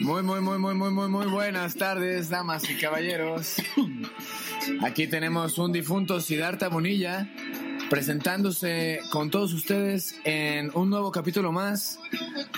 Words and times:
Muy, 0.00 0.22
muy, 0.22 0.40
muy, 0.40 0.58
muy, 0.58 0.74
muy, 0.74 0.90
muy, 0.90 1.08
muy 1.08 1.26
buenas 1.26 1.74
tardes, 1.74 2.30
damas 2.30 2.68
y 2.70 2.74
caballeros. 2.76 3.56
Aquí 4.82 5.06
tenemos 5.06 5.58
un 5.58 5.72
difunto 5.72 6.20
Siddhartha 6.20 6.68
Bonilla 6.68 7.28
presentándose 7.90 9.00
con 9.10 9.30
todos 9.30 9.52
ustedes 9.52 10.18
en 10.24 10.70
un 10.74 10.88
nuevo 10.88 11.12
capítulo 11.12 11.52
más 11.52 11.98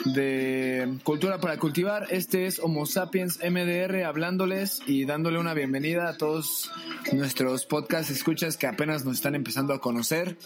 de 0.04 0.98
Cultura 1.02 1.40
para 1.40 1.58
Cultivar. 1.58 2.06
Este 2.10 2.46
es 2.46 2.60
Homo 2.60 2.86
Sapiens 2.86 3.40
MDR 3.42 4.04
hablándoles 4.04 4.80
y 4.86 5.04
dándole 5.04 5.38
una 5.38 5.52
bienvenida 5.52 6.08
a 6.10 6.16
todos 6.16 6.70
nuestros 7.12 7.66
podcast 7.66 8.08
escuchas 8.10 8.56
que 8.56 8.68
apenas 8.68 9.04
nos 9.04 9.16
están 9.16 9.34
empezando 9.34 9.74
a 9.74 9.80
conocer. 9.80 10.36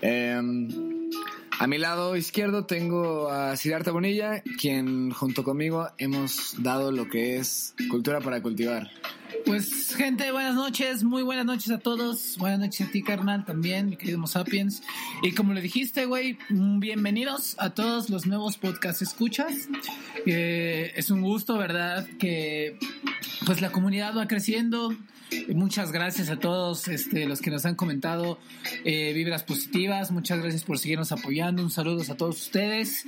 Em, 0.00 0.91
a 1.62 1.68
mi 1.68 1.78
lado 1.78 2.16
izquierdo 2.16 2.64
tengo 2.64 3.30
a 3.30 3.56
Siddhartha 3.56 3.92
Bonilla, 3.92 4.42
quien 4.60 5.12
junto 5.12 5.44
conmigo 5.44 5.88
hemos 5.96 6.56
dado 6.58 6.90
lo 6.90 7.08
que 7.08 7.36
es 7.36 7.76
Cultura 7.88 8.20
para 8.20 8.42
Cultivar. 8.42 8.90
Pues 9.46 9.94
gente, 9.94 10.32
buenas 10.32 10.56
noches, 10.56 11.04
muy 11.04 11.22
buenas 11.22 11.46
noches 11.46 11.70
a 11.70 11.78
todos, 11.78 12.36
buenas 12.38 12.58
noches 12.58 12.88
a 12.88 12.90
ti 12.90 13.04
carnal 13.04 13.44
también, 13.44 13.90
mi 13.90 13.96
querido 13.96 14.18
Homo 14.18 14.26
Sapiens. 14.26 14.82
Y 15.22 15.34
como 15.34 15.52
le 15.52 15.60
dijiste, 15.60 16.04
güey, 16.04 16.36
bienvenidos 16.48 17.54
a 17.60 17.70
todos 17.70 18.10
los 18.10 18.26
nuevos 18.26 18.58
podcast 18.58 19.00
escuchas. 19.00 19.68
Eh, 20.26 20.92
es 20.96 21.12
un 21.12 21.22
gusto, 21.22 21.58
¿verdad? 21.58 22.08
Que 22.18 22.76
pues 23.46 23.60
la 23.60 23.72
comunidad 23.72 24.16
va 24.16 24.26
creciendo. 24.26 24.94
Muchas 25.48 25.92
gracias 25.92 26.28
a 26.28 26.38
todos 26.38 26.88
este, 26.88 27.26
los 27.26 27.40
que 27.40 27.50
nos 27.50 27.64
han 27.64 27.74
comentado 27.74 28.38
eh, 28.84 29.12
vibras 29.14 29.42
positivas. 29.42 30.10
Muchas 30.10 30.40
gracias 30.40 30.64
por 30.64 30.78
seguirnos 30.78 31.10
apoyando. 31.10 31.62
Un 31.62 31.70
saludo 31.70 32.02
a 32.10 32.14
todos 32.14 32.36
ustedes. 32.36 33.04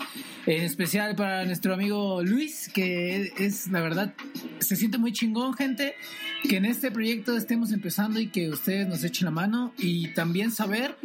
En 0.47 0.65
especial 0.65 1.15
para 1.17 1.45
nuestro 1.45 1.75
amigo 1.75 2.22
Luis, 2.22 2.71
que 2.72 3.33
es, 3.37 3.69
la 3.69 3.81
verdad, 3.81 4.15
se 4.59 4.77
siente 4.77 4.97
muy 4.99 5.12
chingón, 5.12 5.55
gente, 5.55 5.95
que 6.49 6.56
en 6.56 6.65
este 6.65 6.91
proyecto 6.91 7.37
estemos 7.37 7.72
empezando 7.72 8.21
y 8.21 8.28
que 8.28 8.49
ustedes 8.49 8.89
nos 8.89 9.05
echen 9.05 9.27
la 9.27 9.31
mano. 9.31 9.75
Y 9.78 10.09
también 10.15 10.51
saber 10.51 10.97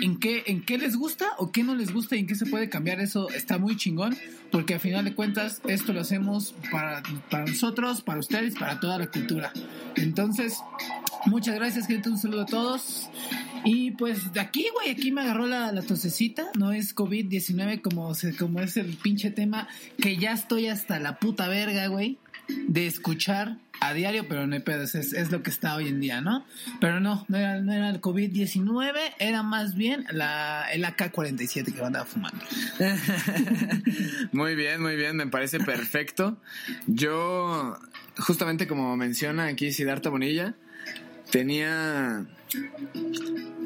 en 0.00 0.18
qué, 0.18 0.44
en 0.46 0.64
qué 0.64 0.78
les 0.78 0.96
gusta 0.96 1.26
o 1.38 1.52
qué 1.52 1.62
no 1.62 1.74
les 1.74 1.92
gusta 1.92 2.16
y 2.16 2.20
en 2.20 2.26
qué 2.26 2.34
se 2.34 2.46
puede 2.46 2.68
cambiar. 2.68 3.00
Eso 3.00 3.28
está 3.30 3.58
muy 3.58 3.76
chingón, 3.76 4.16
porque 4.50 4.74
al 4.74 4.80
final 4.80 5.04
de 5.04 5.14
cuentas 5.14 5.60
esto 5.66 5.92
lo 5.92 6.00
hacemos 6.00 6.54
para, 6.70 7.02
para 7.30 7.44
nosotros, 7.46 8.02
para 8.02 8.20
ustedes, 8.20 8.54
para 8.54 8.80
toda 8.80 8.98
la 8.98 9.06
cultura. 9.06 9.52
Entonces, 9.96 10.58
muchas 11.26 11.54
gracias, 11.54 11.86
gente. 11.86 12.08
Un 12.08 12.18
saludo 12.18 12.42
a 12.42 12.46
todos. 12.46 13.08
Y 13.64 13.92
pues 13.92 14.32
de 14.32 14.40
aquí, 14.40 14.66
güey, 14.74 14.90
aquí 14.90 15.10
me 15.10 15.22
agarró 15.22 15.46
la, 15.46 15.72
la 15.72 15.82
tosecita. 15.82 16.50
No 16.58 16.72
es 16.72 16.94
COVID-19 16.94 17.80
como, 17.80 18.12
como 18.38 18.60
es 18.60 18.76
el 18.76 18.96
pinche 18.96 19.30
tema 19.30 19.68
que 19.98 20.16
ya 20.16 20.32
estoy 20.32 20.66
hasta 20.66 20.98
la 20.98 21.18
puta 21.18 21.48
verga, 21.48 21.86
güey, 21.86 22.18
de 22.48 22.86
escuchar 22.86 23.58
a 23.80 23.92
diario, 23.92 24.26
pero 24.28 24.46
no 24.46 24.54
hay 24.54 24.60
pedos, 24.60 24.94
es, 24.94 25.30
lo 25.30 25.42
que 25.42 25.50
está 25.50 25.74
hoy 25.74 25.88
en 25.88 26.00
día, 26.00 26.20
¿no? 26.20 26.44
Pero 26.80 27.00
no, 27.00 27.24
no 27.28 27.36
era, 27.36 27.90
el 27.90 28.00
COVID-19, 28.00 28.92
era 29.18 29.42
más 29.42 29.74
bien 29.74 30.06
la, 30.10 30.66
el 30.72 30.84
AK-47 30.84 31.74
que 31.74 31.84
andaba 31.84 32.04
fumando. 32.04 32.44
muy 34.32 34.54
bien, 34.54 34.80
muy 34.80 34.96
bien, 34.96 35.16
me 35.16 35.26
parece 35.26 35.60
perfecto. 35.60 36.38
Yo, 36.86 37.78
justamente 38.18 38.66
como 38.66 38.96
menciona 38.96 39.46
aquí 39.46 39.72
Siddhartha 39.72 40.08
Bonilla, 40.08 40.54
tenía 41.30 42.26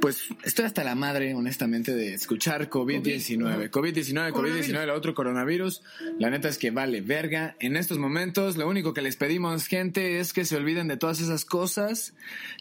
pues 0.01 0.29
estoy 0.45 0.65
hasta 0.65 0.85
la 0.85 0.95
madre, 0.95 1.35
honestamente, 1.35 1.95
de 1.95 2.15
escuchar 2.15 2.69
COVID-19. 2.71 3.71
COVID-19, 3.71 4.33
COVID-19, 4.33 4.83
el 4.83 4.91
otro 4.91 5.15
coronavirus. 5.15 5.83
La 6.19 6.31
neta 6.31 6.49
es 6.49 6.59
que 6.59 6.71
vale 6.71 7.01
verga. 7.01 7.57
En 7.61 7.77
estos 7.77 7.99
momentos, 7.99 8.57
lo 8.57 8.69
único 8.69 8.95
que 8.95 9.03
les 9.03 9.17
pedimos, 9.17 9.67
gente, 9.67 10.21
es 10.21 10.33
que 10.33 10.45
se 10.45 10.57
olviden 10.57 10.89
de 10.89 10.97
todas 10.97 11.21
esas 11.21 11.45
cosas, 11.45 12.15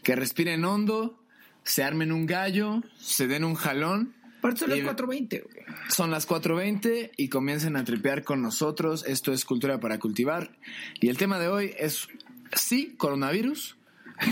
que 0.03 0.15
respiren 0.15 0.65
hondo, 0.65 1.23
se 1.63 1.83
armen 1.83 2.11
un 2.11 2.25
gallo, 2.25 2.81
se 2.97 3.27
den 3.27 3.43
un 3.43 3.55
jalón. 3.55 4.13
son 4.55 4.69
las 4.69 4.79
4.20. 4.79 5.43
Son 5.89 6.11
las 6.11 6.27
4.20 6.27 7.11
y 7.17 7.29
comiencen 7.29 7.75
a 7.75 7.83
tripear 7.83 8.23
con 8.23 8.41
nosotros. 8.41 9.03
Esto 9.07 9.33
es 9.33 9.45
Cultura 9.45 9.79
para 9.79 9.99
Cultivar. 9.99 10.51
Y 11.01 11.09
el 11.09 11.17
tema 11.17 11.39
de 11.39 11.47
hoy 11.47 11.73
es, 11.77 12.07
sí, 12.55 12.95
coronavirus, 12.97 13.77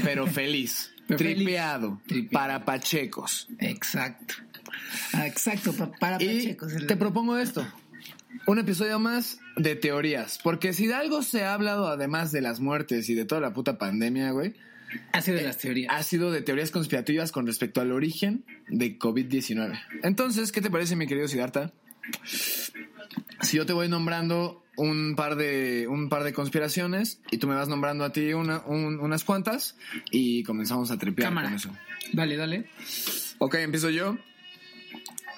pero 0.04 0.28
feliz. 0.28 0.95
Tripeado, 1.08 2.02
para 2.32 2.66
pachecos. 2.66 3.48
Exacto. 3.60 4.36
Exacto, 5.24 5.74
para 6.00 6.18
pachecos. 6.18 6.74
Y 6.82 6.88
te 6.88 6.96
propongo 6.96 7.38
esto. 7.38 7.66
Un 8.48 8.60
episodio 8.60 9.00
más 9.00 9.40
de 9.56 9.76
teorías. 9.76 10.40
Porque 10.44 10.74
si 10.74 10.88
de 10.88 10.94
algo 10.94 11.22
se 11.22 11.44
ha 11.44 11.54
hablado, 11.54 11.88
además 11.88 12.32
de 12.32 12.42
las 12.42 12.60
muertes 12.60 13.10
y 13.10 13.16
de 13.16 13.26
toda 13.26 13.42
la 13.42 13.54
puta 13.54 13.78
pandemia, 13.78 14.32
güey. 14.32 14.54
Ha 15.12 15.22
sido 15.22 15.38
de 15.38 15.44
las 15.44 15.58
teorías. 15.58 15.94
Ha 15.94 16.04
sido 16.04 16.32
de 16.32 16.42
teorías 16.42 16.72
conspirativas 16.72 17.32
con 17.32 17.48
respecto 17.48 17.82
al 17.82 17.92
origen 17.92 18.46
de 18.68 18.98
COVID-19. 18.98 19.80
Entonces, 20.04 20.52
¿qué 20.52 20.62
te 20.62 20.70
parece, 20.70 20.96
mi 20.96 21.08
querido 21.08 21.28
Siddhartha? 21.28 21.72
Si 23.42 23.58
yo 23.58 23.66
te 23.66 23.74
voy 23.74 23.88
nombrando 23.90 24.64
un 24.78 25.16
par 25.16 25.36
de 25.36 25.88
un 25.90 26.10
par 26.10 26.24
de 26.24 26.34
conspiraciones 26.34 27.20
y 27.32 27.38
tú 27.38 27.48
me 27.48 27.56
vas 27.56 27.68
nombrando 27.68 28.04
a 28.04 28.12
ti 28.12 28.34
una, 28.34 28.62
un, 28.66 29.00
unas 29.00 29.24
cuantas 29.24 29.76
y 30.12 30.44
comenzamos 30.44 30.92
a 30.92 30.98
tripear 30.98 31.30
Cámara. 31.30 31.48
con 31.48 31.56
eso. 31.56 31.76
Dale, 32.12 32.36
dale. 32.36 32.70
Ok, 33.38 33.56
empiezo 33.56 33.90
yo. 33.90 34.18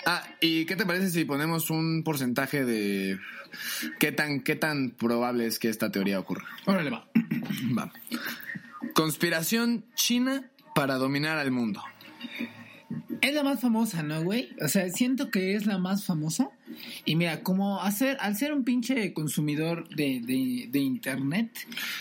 Ah, 0.06 0.24
¿y 0.40 0.66
qué 0.66 0.75
te 0.75 0.86
parece 0.86 1.10
si 1.10 1.25
ponemos 1.25 1.69
un 1.69 2.04
porcentaje 2.04 2.64
de 2.64 3.19
qué 4.00 4.12
tan 4.12 4.40
qué 4.40 4.56
tan 4.56 4.92
probable 4.92 5.46
es 5.46 5.60
que 5.60 5.70
esta 5.70 5.92
teoría 5.92 6.20
ocurra? 6.20 6.46
Órale, 6.66 6.90
va. 6.90 7.08
Va. 7.78 7.92
Conspiración 8.94 9.86
china 9.96 10.50
para 10.74 10.96
dominar 10.96 11.38
al 11.38 11.52
mundo. 11.52 11.84
Es 13.22 13.34
la 13.34 13.44
más 13.44 13.60
famosa, 13.60 14.04
¿no, 14.04 14.24
güey? 14.24 14.50
O 14.62 14.68
sea, 14.68 14.89
siento 14.89 15.30
que 15.30 15.56
es 15.56 15.66
la 15.66 15.78
más 15.78 16.06
famosa. 16.06 16.50
Y 17.06 17.16
mira, 17.16 17.42
como 17.44 17.81
hacer, 17.81 18.18
al 18.19 18.36
ser 18.38 18.54
un 18.54 18.63
pinche 18.63 19.13
consumidor 19.13 19.89
de, 19.89 20.22
de, 20.22 20.68
de 20.69 20.80
internet. 20.80 21.51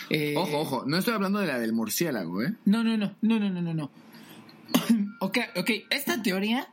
Eh, 0.09 0.35
Ojo, 0.37 0.59
ojo, 0.59 0.83
no 0.85 0.97
estoy 0.97 1.13
hablando 1.13 1.39
de 1.39 1.47
la 1.47 1.59
del 1.59 1.73
murciélago, 1.73 2.43
¿eh? 2.43 2.53
No, 2.65 2.83
no, 2.83 2.97
no, 2.97 3.15
no, 3.21 3.39
no, 3.39 3.49
no, 3.49 3.61
no, 3.61 3.73
no. 3.73 3.91
ok, 5.19 5.37
ok, 5.55 5.71
esta 5.89 6.21
teoría 6.21 6.67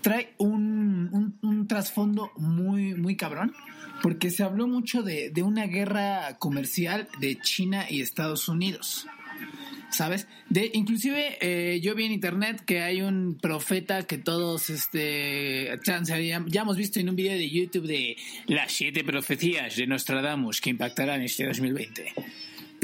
trae 0.00 0.34
un, 0.38 1.10
un, 1.12 1.38
un 1.42 1.66
trasfondo 1.66 2.30
muy, 2.36 2.94
muy 2.94 3.16
cabrón, 3.16 3.52
porque 4.02 4.30
se 4.30 4.42
habló 4.42 4.66
mucho 4.68 5.02
de, 5.02 5.30
de 5.30 5.42
una 5.42 5.66
guerra 5.66 6.36
comercial 6.38 7.08
de 7.20 7.38
China 7.40 7.86
y 7.88 8.00
Estados 8.00 8.48
Unidos. 8.48 9.06
¿Sabes? 9.94 10.26
De, 10.48 10.72
inclusive 10.74 11.38
eh, 11.40 11.80
yo 11.80 11.94
vi 11.94 12.06
en 12.06 12.12
internet 12.12 12.60
que 12.64 12.80
hay 12.80 13.00
un 13.00 13.38
profeta 13.40 14.02
que 14.02 14.18
todos, 14.18 14.68
este, 14.68 15.70
chance, 15.84 16.26
ya, 16.26 16.44
ya 16.46 16.62
hemos 16.62 16.76
visto 16.76 16.98
en 16.98 17.08
un 17.08 17.14
video 17.14 17.38
de 17.38 17.48
YouTube 17.48 17.86
de 17.86 18.16
las 18.48 18.72
siete 18.72 19.04
profecías 19.04 19.76
de 19.76 19.86
Nostradamus 19.86 20.60
que 20.60 20.70
impactarán 20.70 21.22
este 21.22 21.46
2020. 21.46 22.12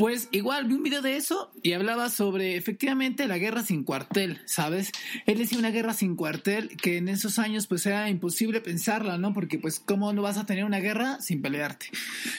Pues 0.00 0.28
igual 0.30 0.64
vi 0.64 0.72
un 0.72 0.82
video 0.82 1.02
de 1.02 1.18
eso 1.18 1.52
y 1.62 1.74
hablaba 1.74 2.08
sobre 2.08 2.56
efectivamente 2.56 3.28
la 3.28 3.36
guerra 3.36 3.62
sin 3.62 3.84
cuartel, 3.84 4.40
¿sabes? 4.46 4.92
Él 5.26 5.36
decía 5.36 5.58
una 5.58 5.70
guerra 5.70 5.92
sin 5.92 6.16
cuartel 6.16 6.74
que 6.78 6.96
en 6.96 7.10
esos 7.10 7.38
años 7.38 7.66
pues 7.66 7.84
era 7.84 8.08
imposible 8.08 8.62
pensarla, 8.62 9.18
¿no? 9.18 9.34
Porque 9.34 9.58
pues 9.58 9.78
cómo 9.78 10.14
no 10.14 10.22
vas 10.22 10.38
a 10.38 10.46
tener 10.46 10.64
una 10.64 10.78
guerra 10.78 11.20
sin 11.20 11.42
pelearte. 11.42 11.88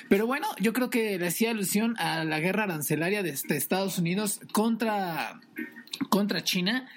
Pero 0.09 0.25
bueno, 0.25 0.47
yo 0.59 0.73
creo 0.73 0.89
que 0.89 1.19
le 1.19 1.27
hacía 1.27 1.51
alusión 1.51 1.95
a 1.99 2.23
la 2.23 2.39
guerra 2.39 2.63
arancelaria 2.63 3.21
de 3.21 3.29
este 3.29 3.57
Estados 3.57 3.99
Unidos 3.99 4.39
contra 4.51 5.39
contra 6.09 6.43
China 6.43 6.87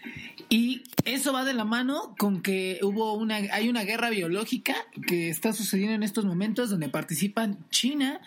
y 0.54 0.84
eso 1.04 1.32
va 1.32 1.44
de 1.44 1.52
la 1.52 1.64
mano 1.64 2.14
con 2.16 2.40
que 2.40 2.78
hubo 2.80 3.14
una 3.14 3.38
hay 3.50 3.68
una 3.68 3.82
guerra 3.82 4.08
biológica 4.10 4.76
que 5.08 5.28
está 5.28 5.52
sucediendo 5.52 5.96
en 5.96 6.04
estos 6.04 6.24
momentos 6.24 6.70
donde 6.70 6.88
participan 6.88 7.58
China 7.70 8.20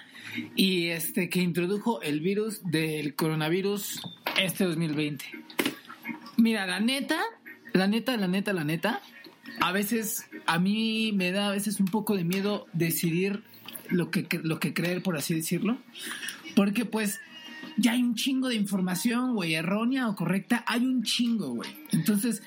y 0.58 0.88
este 0.88 1.30
que 1.30 1.40
introdujo 1.40 2.02
el 2.02 2.20
virus 2.20 2.70
del 2.70 3.16
coronavirus 3.16 4.02
este 4.42 4.66
2020. 4.66 5.24
Mira, 6.36 6.68
la 6.68 6.82
neta, 6.82 7.18
la 7.72 7.88
neta, 7.88 8.18
la 8.18 8.28
neta, 8.28 8.52
la 8.52 8.66
neta, 8.66 9.02
a 9.62 9.72
veces 9.72 10.26
a 10.48 10.60
mí 10.60 11.14
me 11.14 11.32
da 11.32 11.48
a 11.48 11.52
veces 11.52 11.80
un 11.80 11.88
poco 11.88 12.18
de 12.18 12.26
miedo 12.26 12.68
decidir 12.74 13.42
lo 13.88 14.12
que 14.12 14.28
lo 14.44 14.60
que 14.60 14.74
creer 14.74 15.02
por 15.02 15.16
así 15.16 15.34
decirlo, 15.34 15.78
porque 16.58 16.84
pues 16.84 17.22
ya 17.78 17.94
hay 17.94 18.04
un 18.04 18.16
chingo 18.16 18.50
de 18.50 18.56
información, 18.56 19.34
güey, 19.36 19.54
errónea 19.56 20.08
o 20.10 20.16
correcta, 20.16 20.64
hay 20.68 20.86
un 20.86 21.04
chingo, 21.04 21.50
güey. 21.56 21.70
Entonces, 21.92 22.42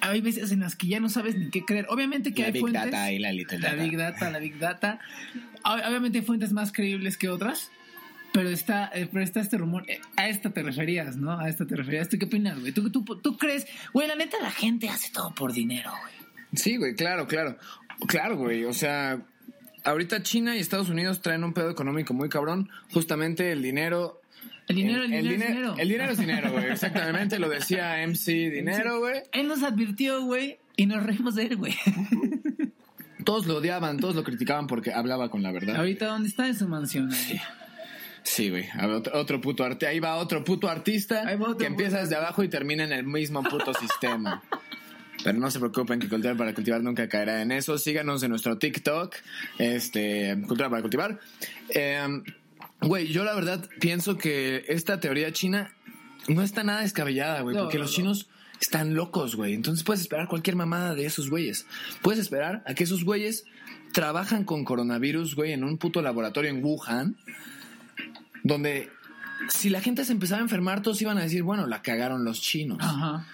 hay 0.00 0.20
veces 0.20 0.50
en 0.52 0.60
las 0.60 0.74
que 0.76 0.88
ya 0.88 0.98
no 1.00 1.08
sabes 1.08 1.36
ni 1.36 1.50
qué 1.50 1.64
creer. 1.64 1.86
Obviamente 1.88 2.34
que 2.34 2.42
La 2.42 2.46
hay 2.46 2.52
Big 2.52 2.60
fuentes. 2.60 2.84
Data 2.86 3.12
y 3.12 3.18
la 3.18 3.32
Little 3.32 3.58
La 3.58 3.70
Data. 3.70 3.82
Big 3.84 3.96
Data, 3.96 4.30
la 4.30 4.38
Big 4.38 4.58
Data. 4.58 4.98
Ob- 5.64 5.86
Obviamente 5.88 6.18
hay 6.18 6.24
fuentes 6.24 6.52
más 6.52 6.72
creíbles 6.72 7.16
que 7.16 7.28
otras. 7.28 7.70
Pero 8.32 8.48
está, 8.48 8.90
eh, 8.94 9.06
pero 9.12 9.22
está 9.22 9.40
este 9.40 9.58
rumor. 9.58 9.84
Eh, 9.90 10.00
A 10.16 10.26
esta 10.26 10.48
te 10.48 10.62
referías, 10.62 11.16
¿no? 11.18 11.38
A 11.38 11.50
esta 11.50 11.66
te 11.66 11.76
referías. 11.76 12.08
¿Tú 12.08 12.18
qué 12.18 12.24
opinas, 12.24 12.58
güey? 12.58 12.72
¿Tú, 12.72 12.88
tú, 12.90 13.04
tú 13.04 13.36
crees? 13.36 13.66
Güey, 13.92 14.08
la 14.08 14.14
neta, 14.16 14.38
la 14.40 14.50
gente 14.50 14.88
hace 14.88 15.12
todo 15.12 15.34
por 15.34 15.52
dinero, 15.52 15.90
güey. 16.00 16.14
Sí, 16.54 16.78
güey, 16.78 16.94
claro, 16.94 17.26
claro. 17.26 17.58
Claro, 18.08 18.38
güey. 18.38 18.64
O 18.64 18.72
sea, 18.72 19.20
ahorita 19.84 20.22
China 20.22 20.56
y 20.56 20.60
Estados 20.60 20.88
Unidos 20.88 21.20
traen 21.20 21.44
un 21.44 21.52
pedo 21.52 21.68
económico 21.70 22.14
muy 22.14 22.30
cabrón. 22.30 22.70
Justamente 22.90 23.52
el 23.52 23.60
dinero. 23.62 24.21
El 24.68 24.76
dinero, 24.76 25.02
el, 25.04 25.10
dinero, 25.10 25.28
es 25.28 25.32
dine- 25.40 25.46
dinero. 25.48 25.74
El 25.78 25.88
dinero 25.88 26.12
es 26.12 26.18
dinero, 26.18 26.52
güey. 26.52 26.64
Exactamente, 26.70 27.38
lo 27.38 27.48
decía 27.48 27.96
MC 28.06 28.26
Dinero, 28.50 29.00
güey. 29.00 29.22
Él 29.32 29.48
nos 29.48 29.62
advirtió, 29.62 30.22
güey, 30.22 30.58
y 30.76 30.86
nos 30.86 31.02
reímos 31.02 31.34
de 31.34 31.44
él, 31.44 31.56
güey. 31.56 31.74
Todos 33.24 33.46
lo 33.46 33.58
odiaban, 33.58 33.98
todos 34.00 34.16
lo 34.16 34.24
criticaban 34.24 34.66
porque 34.66 34.92
hablaba 34.92 35.30
con 35.30 35.42
la 35.44 35.52
verdad. 35.52 35.76
Ahorita, 35.76 36.06
¿dónde 36.06 36.28
está 36.28 36.46
en 36.48 36.56
su 36.56 36.66
mansión? 36.66 37.06
güey? 37.06 37.40
Sí, 38.24 38.50
güey. 38.50 38.66
A 38.74 38.86
ver, 38.86 38.96
Otro, 38.96 39.18
otro 39.18 39.40
puto 39.40 39.62
arte. 39.64 39.86
Ahí 39.86 40.00
va 40.00 40.16
otro 40.16 40.42
puto 40.42 40.68
artista 40.68 41.22
otro 41.22 41.38
que 41.38 41.44
puto 41.44 41.64
empieza 41.64 42.00
desde 42.00 42.16
abajo 42.16 42.42
y 42.42 42.48
termina 42.48 42.82
en 42.82 42.92
el 42.92 43.04
mismo 43.04 43.42
puto 43.44 43.72
sistema. 43.80 44.42
Pero 45.22 45.38
no 45.38 45.50
se 45.52 45.60
preocupen 45.60 46.00
que 46.00 46.08
Cultura 46.08 46.34
para 46.34 46.52
Cultivar 46.52 46.82
nunca 46.82 47.08
caerá 47.08 47.42
en 47.42 47.52
eso. 47.52 47.78
Síganos 47.78 48.24
en 48.24 48.30
nuestro 48.30 48.58
TikTok, 48.58 49.14
este, 49.58 50.36
Cultura 50.48 50.68
para 50.68 50.82
Cultivar. 50.82 51.20
Eh, 51.68 52.22
Güey, 52.82 53.08
yo 53.08 53.24
la 53.24 53.34
verdad 53.34 53.68
pienso 53.80 54.16
que 54.18 54.64
esta 54.68 55.00
teoría 55.00 55.32
china 55.32 55.72
no 56.28 56.42
está 56.42 56.62
nada 56.64 56.80
descabellada, 56.82 57.40
güey, 57.42 57.56
No, 57.56 57.62
porque 57.62 57.78
no, 57.78 57.84
los 57.84 57.92
no. 57.92 57.96
chinos 57.96 58.28
están 58.60 58.94
locos, 58.94 59.36
güey. 59.36 59.54
Entonces 59.54 59.84
puedes 59.84 60.00
esperar 60.02 60.28
cualquier 60.28 60.56
mamada 60.56 60.94
de 60.94 61.04
esos 61.04 61.30
güeyes. 61.30 61.66
Puedes 62.02 62.20
esperar 62.20 62.62
a 62.66 62.74
que 62.74 62.84
esos 62.84 63.04
güeyes 63.04 63.44
trabajan 63.92 64.44
con 64.44 64.64
coronavirus, 64.64 65.34
güey, 65.34 65.52
en 65.52 65.64
un 65.64 65.78
puto 65.78 66.00
laboratorio 66.02 66.50
en 66.50 66.64
Wuhan, 66.64 67.16
donde 68.42 68.90
si 69.48 69.68
la 69.68 69.80
gente 69.80 70.04
se 70.04 70.12
empezaba 70.12 70.40
a 70.40 70.44
enfermar, 70.44 70.82
todos 70.82 71.02
iban 71.02 71.18
a 71.18 71.22
decir, 71.22 71.42
bueno, 71.42 71.66
la 71.66 71.82
cagaron 71.82 72.24
los 72.24 72.40
chinos. 72.40 72.78
Ajá. 72.80 73.26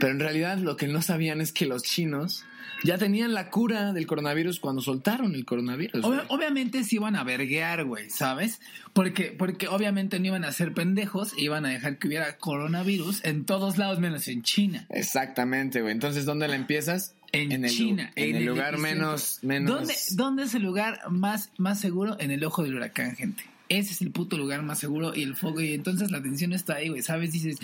Pero 0.00 0.12
en 0.12 0.20
realidad 0.20 0.58
lo 0.58 0.76
que 0.76 0.88
no 0.88 1.02
sabían 1.02 1.40
es 1.40 1.52
que 1.52 1.66
los 1.66 1.82
chinos 1.82 2.44
ya 2.82 2.98
tenían 2.98 3.32
la 3.32 3.50
cura 3.50 3.92
del 3.92 4.06
coronavirus 4.06 4.60
cuando 4.60 4.82
soltaron 4.82 5.34
el 5.34 5.44
coronavirus. 5.44 6.04
obviamente 6.28 6.84
se 6.84 6.96
iban 6.96 7.16
a 7.16 7.24
verguear, 7.24 7.84
güey, 7.84 8.10
¿sabes? 8.10 8.60
Porque, 8.92 9.34
porque 9.36 9.68
obviamente 9.68 10.20
no 10.20 10.26
iban 10.26 10.44
a 10.44 10.52
ser 10.52 10.74
pendejos, 10.74 11.32
iban 11.38 11.64
a 11.66 11.70
dejar 11.70 11.98
que 11.98 12.08
hubiera 12.08 12.36
coronavirus 12.36 13.24
en 13.24 13.44
todos 13.44 13.78
lados 13.78 14.00
menos 14.00 14.28
en 14.28 14.42
China. 14.42 14.86
Exactamente, 14.90 15.80
güey. 15.80 15.92
Entonces, 15.92 16.24
¿dónde 16.26 16.46
la 16.48 16.56
empiezas? 16.56 17.14
En, 17.32 17.64
el, 17.64 17.70
China. 17.70 18.12
En, 18.14 18.36
el 18.36 18.44
lugar 18.44 18.74
epicentro. 18.74 19.06
menos, 19.06 19.38
menos. 19.42 19.70
¿Dónde, 19.70 19.94
¿Dónde 20.12 20.42
es 20.44 20.54
el 20.54 20.62
lugar 20.62 21.00
más, 21.10 21.50
más 21.56 21.80
seguro? 21.80 22.16
En 22.20 22.30
el 22.30 22.44
ojo 22.44 22.62
del 22.62 22.76
huracán, 22.76 23.16
gente. 23.16 23.44
Ese 23.68 23.92
es 23.92 24.00
el 24.02 24.10
puto 24.10 24.36
lugar 24.36 24.62
más 24.62 24.78
seguro 24.78 25.14
y 25.14 25.22
el 25.22 25.34
foco. 25.36 25.60
Y 25.60 25.72
entonces 25.72 26.10
la 26.10 26.18
atención 26.18 26.52
está 26.52 26.74
ahí, 26.76 26.88
güey. 26.90 27.02
¿Sabes? 27.02 27.32
Dices, 27.32 27.58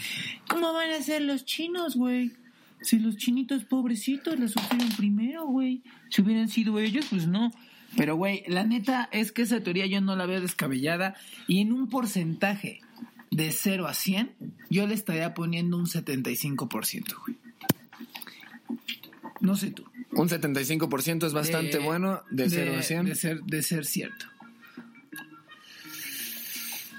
¿cómo 0.49 0.73
van 0.73 0.91
a 0.93 1.03
ser 1.03 1.23
los 1.23 1.45
chinos, 1.45 1.97
güey? 1.97 2.33
Si 2.81 2.99
los 2.99 3.17
chinitos 3.19 3.65
pobrecitos 3.65 4.39
la 4.39 4.49
sufrieron 4.49 4.89
primero, 4.97 5.45
güey. 5.47 5.83
Si 6.09 6.23
hubieran 6.23 6.49
sido 6.49 6.79
ellos, 6.79 7.07
pues 7.11 7.27
no. 7.27 7.53
Pero, 7.97 8.17
güey, 8.17 8.45
la 8.47 8.65
neta 8.65 9.09
es 9.13 9.33
que 9.33 9.43
esa 9.43 9.61
teoría 9.63 9.85
yo 9.87 10.01
no 10.01 10.17
la 10.17 10.25
veo 10.25 10.41
descabellada. 10.41 11.15
Y 11.47 11.61
en 11.61 11.73
un 11.73 11.89
porcentaje 11.89 12.81
de 13.31 13.51
0 13.53 13.87
a 13.87 13.93
100, 13.95 14.31
yo 14.71 14.87
le 14.87 14.95
estaría 14.95 15.35
poniendo 15.35 15.77
un 15.77 15.87
75%, 15.87 17.15
güey. 17.27 17.37
No 19.41 19.57
sé 19.57 19.71
tú. 19.71 19.85
Un 20.13 20.29
75% 20.29 21.27
es 21.27 21.33
bastante 21.33 21.79
De- 21.79 21.85
bueno 21.85 22.23
de 22.31 22.49
0 22.51 22.75
a 22.79 22.83
100. 22.83 23.07
De 23.07 23.15
ser, 23.15 23.43
de 23.43 23.63
ser 23.63 23.85
cierto. 23.85 24.27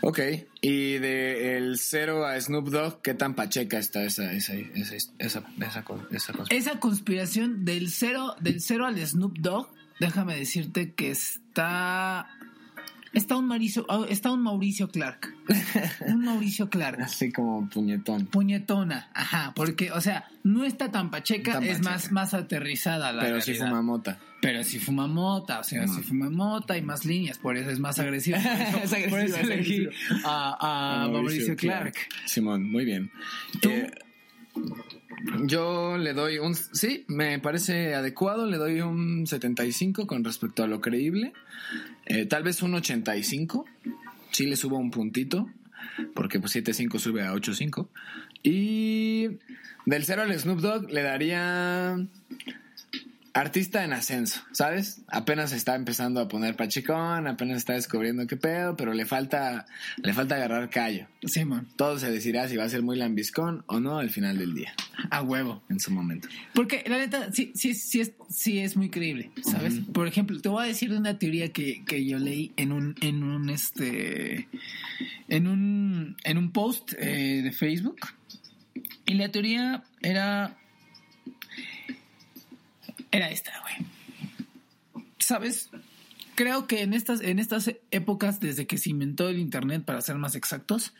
Ok. 0.01 0.19
Y 0.61 0.97
de 0.97 1.57
el 1.57 1.77
0 1.77 2.25
a 2.25 2.39
Snoop 2.39 2.69
Dogg, 2.69 3.01
¿qué 3.01 3.13
tan 3.13 3.35
pacheca 3.35 3.77
está 3.77 4.03
esa, 4.03 4.33
esa, 4.33 4.53
esa, 4.53 4.95
esa, 4.95 5.11
esa, 5.19 5.43
esa 5.59 5.83
cosa? 6.33 6.47
Esa 6.49 6.79
conspiración 6.79 7.65
del 7.65 7.89
cero, 7.89 8.35
del 8.41 8.61
cero 8.61 8.85
al 8.85 8.99
Snoop 9.05 9.37
Dogg, 9.39 9.69
déjame 9.99 10.35
decirte 10.35 10.93
que 10.93 11.11
está. 11.11 12.27
Está 13.13 13.35
un 13.35 13.45
Mauricio, 13.47 13.85
oh, 13.89 14.05
está 14.05 14.31
un 14.31 14.41
Mauricio 14.41 14.87
Clark. 14.89 15.33
Un 16.07 16.23
Mauricio 16.23 16.69
Clark. 16.69 17.01
Así 17.03 17.31
como 17.31 17.69
puñetón. 17.69 18.25
Puñetona, 18.27 19.09
ajá, 19.13 19.51
porque, 19.55 19.91
o 19.91 19.99
sea, 19.99 20.29
no 20.43 20.63
está 20.63 20.91
tan 20.91 21.11
pacheca, 21.11 21.53
Tan 21.53 21.63
es 21.63 21.79
pacheca. 21.79 21.89
más, 21.91 22.11
más 22.11 22.33
aterrizada 22.33 23.11
la 23.11 23.21
Pero 23.23 23.41
sí 23.41 23.51
realidad. 23.51 23.67
fuma 23.69 23.81
mota. 23.81 24.19
Pero 24.41 24.63
si 24.63 24.79
fuma 24.79 25.07
mota, 25.07 25.59
o 25.59 25.63
sea, 25.63 25.87
si 25.87 26.01
fuma 26.01 26.29
mota 26.29 26.77
y 26.77 26.81
más 26.81 27.05
líneas, 27.05 27.37
por 27.37 27.57
eso 27.57 27.69
es 27.69 27.79
más 27.79 27.95
eso, 27.99 28.03
Es 28.03 28.07
agresivo, 28.07 28.37
por 29.09 29.19
eso 29.19 29.35
es 29.35 29.43
elegí 29.43 29.87
a 30.23 31.07
Mauricio 31.11 31.55
Clark. 31.55 31.95
Simón, 32.25 32.71
muy 32.71 32.85
bien. 32.85 33.11
¿Tú? 33.61 33.69
Eh, 33.69 33.91
yo 35.45 35.97
le 35.97 36.13
doy 36.13 36.39
un... 36.39 36.55
Sí, 36.55 37.05
me 37.07 37.39
parece 37.39 37.93
adecuado, 37.95 38.45
le 38.45 38.57
doy 38.57 38.81
un 38.81 39.27
75 39.27 40.07
con 40.07 40.23
respecto 40.23 40.63
a 40.63 40.67
lo 40.67 40.81
creíble. 40.81 41.33
Eh, 42.05 42.25
tal 42.25 42.43
vez 42.43 42.61
un 42.61 42.73
85. 42.73 43.65
Sí 44.31 44.45
le 44.45 44.55
subo 44.55 44.77
un 44.77 44.91
puntito, 44.91 45.49
porque 46.13 46.39
pues 46.39 46.55
7.5 46.55 46.99
sube 46.99 47.23
a 47.23 47.33
8.5. 47.33 47.87
Y 48.43 49.39
del 49.85 50.03
0 50.03 50.23
al 50.23 50.39
Snoop 50.39 50.59
Dogg 50.59 50.91
le 50.91 51.01
daría... 51.01 51.97
Artista 53.33 53.83
en 53.85 53.93
ascenso, 53.93 54.41
¿sabes? 54.51 55.01
Apenas 55.07 55.53
está 55.53 55.75
empezando 55.75 56.19
a 56.19 56.27
poner 56.27 56.55
pachicón, 56.55 57.27
apenas 57.27 57.57
está 57.57 57.73
descubriendo 57.73 58.27
qué 58.27 58.35
pedo, 58.35 58.75
pero 58.75 58.93
le 58.93 59.05
falta, 59.05 59.65
le 59.97 60.13
falta 60.13 60.35
agarrar 60.35 60.69
callo. 60.69 61.07
Simón, 61.23 61.67
Todo 61.77 61.97
se 61.97 62.11
decidirá 62.11 62.49
si 62.49 62.57
va 62.57 62.65
a 62.65 62.69
ser 62.69 62.81
muy 62.81 62.97
lambiscón 62.97 63.63
o 63.67 63.79
no 63.79 63.99
al 63.99 64.09
final 64.09 64.37
del 64.37 64.53
día, 64.53 64.73
a 65.09 65.21
huevo. 65.21 65.61
en 65.69 65.79
su 65.79 65.91
momento. 65.91 66.27
Porque 66.53 66.83
la 66.87 66.97
neta, 66.97 67.31
sí, 67.31 67.51
sí, 67.55 67.73
sí, 67.73 68.01
es, 68.01 68.11
sí 68.29 68.59
es 68.59 68.75
muy 68.75 68.89
creíble, 68.89 69.31
¿sabes? 69.43 69.75
Por 69.93 70.07
ejemplo, 70.07 70.39
te 70.41 70.49
voy 70.49 70.65
a 70.65 70.67
decir 70.67 70.91
de 70.91 70.97
una 70.97 71.17
teoría 71.17 71.53
que, 71.53 71.85
que 71.85 72.05
yo 72.05 72.19
leí 72.19 72.51
en 72.57 72.71
un, 72.71 72.95
en 73.01 73.23
un 73.23 73.49
este 73.49 74.47
en 75.31 75.47
un, 75.47 76.17
en 76.23 76.37
un 76.37 76.51
post 76.51 76.93
eh, 76.99 77.41
de 77.43 77.51
Facebook. 77.51 77.99
Y 79.05 79.13
la 79.15 79.29
teoría 79.29 79.83
era. 80.01 80.57
Era 83.11 83.29
esta, 83.29 83.51
güey. 83.61 85.05
¿Sabes? 85.19 85.69
Creo 86.35 86.65
que 86.65 86.81
en 86.81 86.93
estas, 86.93 87.21
en 87.21 87.39
estas 87.39 87.71
épocas, 87.91 88.39
desde 88.39 88.65
que 88.65 88.77
se 88.77 88.89
inventó 88.89 89.29
el 89.29 89.37
internet, 89.37 89.83
para 89.83 90.01
ser 90.01 90.15
más 90.15 90.35
exactos, 90.35 90.93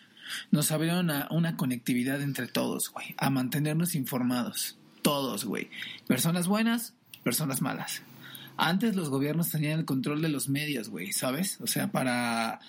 nos 0.52 0.72
abrieron 0.72 1.10
a 1.10 1.28
una 1.32 1.58
conectividad 1.58 2.22
entre 2.22 2.48
todos, 2.48 2.90
güey, 2.92 3.16
a 3.18 3.30
mantenernos 3.30 3.96
informados. 3.96 4.78
todos, 5.02 5.46
güey. 5.46 5.70
Personas 6.08 6.48
buenas, 6.48 6.94
personas 7.24 7.62
malas. 7.62 8.04
Antes 8.58 8.96
los 8.96 9.10
gobiernos 9.10 9.50
tenían 9.50 9.80
el 9.80 9.86
control 9.86 10.22
de 10.22 10.30
los 10.30 10.48
medios, 10.48 10.90
güey, 10.90 11.12
¿sabes? 11.12 11.60
O 11.62 11.66
sea, 11.66 11.92
para, 11.92 12.60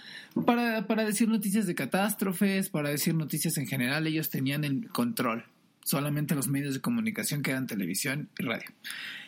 para, 0.47 0.87
para 0.87 1.05
decir 1.05 1.29
noticias 1.29 1.67
de 1.67 1.75
catástrofes, 1.75 2.71
para 2.71 2.89
decir 2.89 3.15
noticias 3.15 3.59
en 3.59 3.67
general, 3.67 4.07
ellos 4.07 4.31
tenían 4.31 4.65
el 4.65 4.89
control. 4.89 5.45
Solamente 5.85 6.35
los 6.35 6.49
medios 6.49 6.73
de 6.73 6.81
comunicación 6.81 7.43
que 7.43 7.51
eran 7.51 7.67
televisión 7.67 8.31
y 8.39 8.45
radio. 8.45 8.71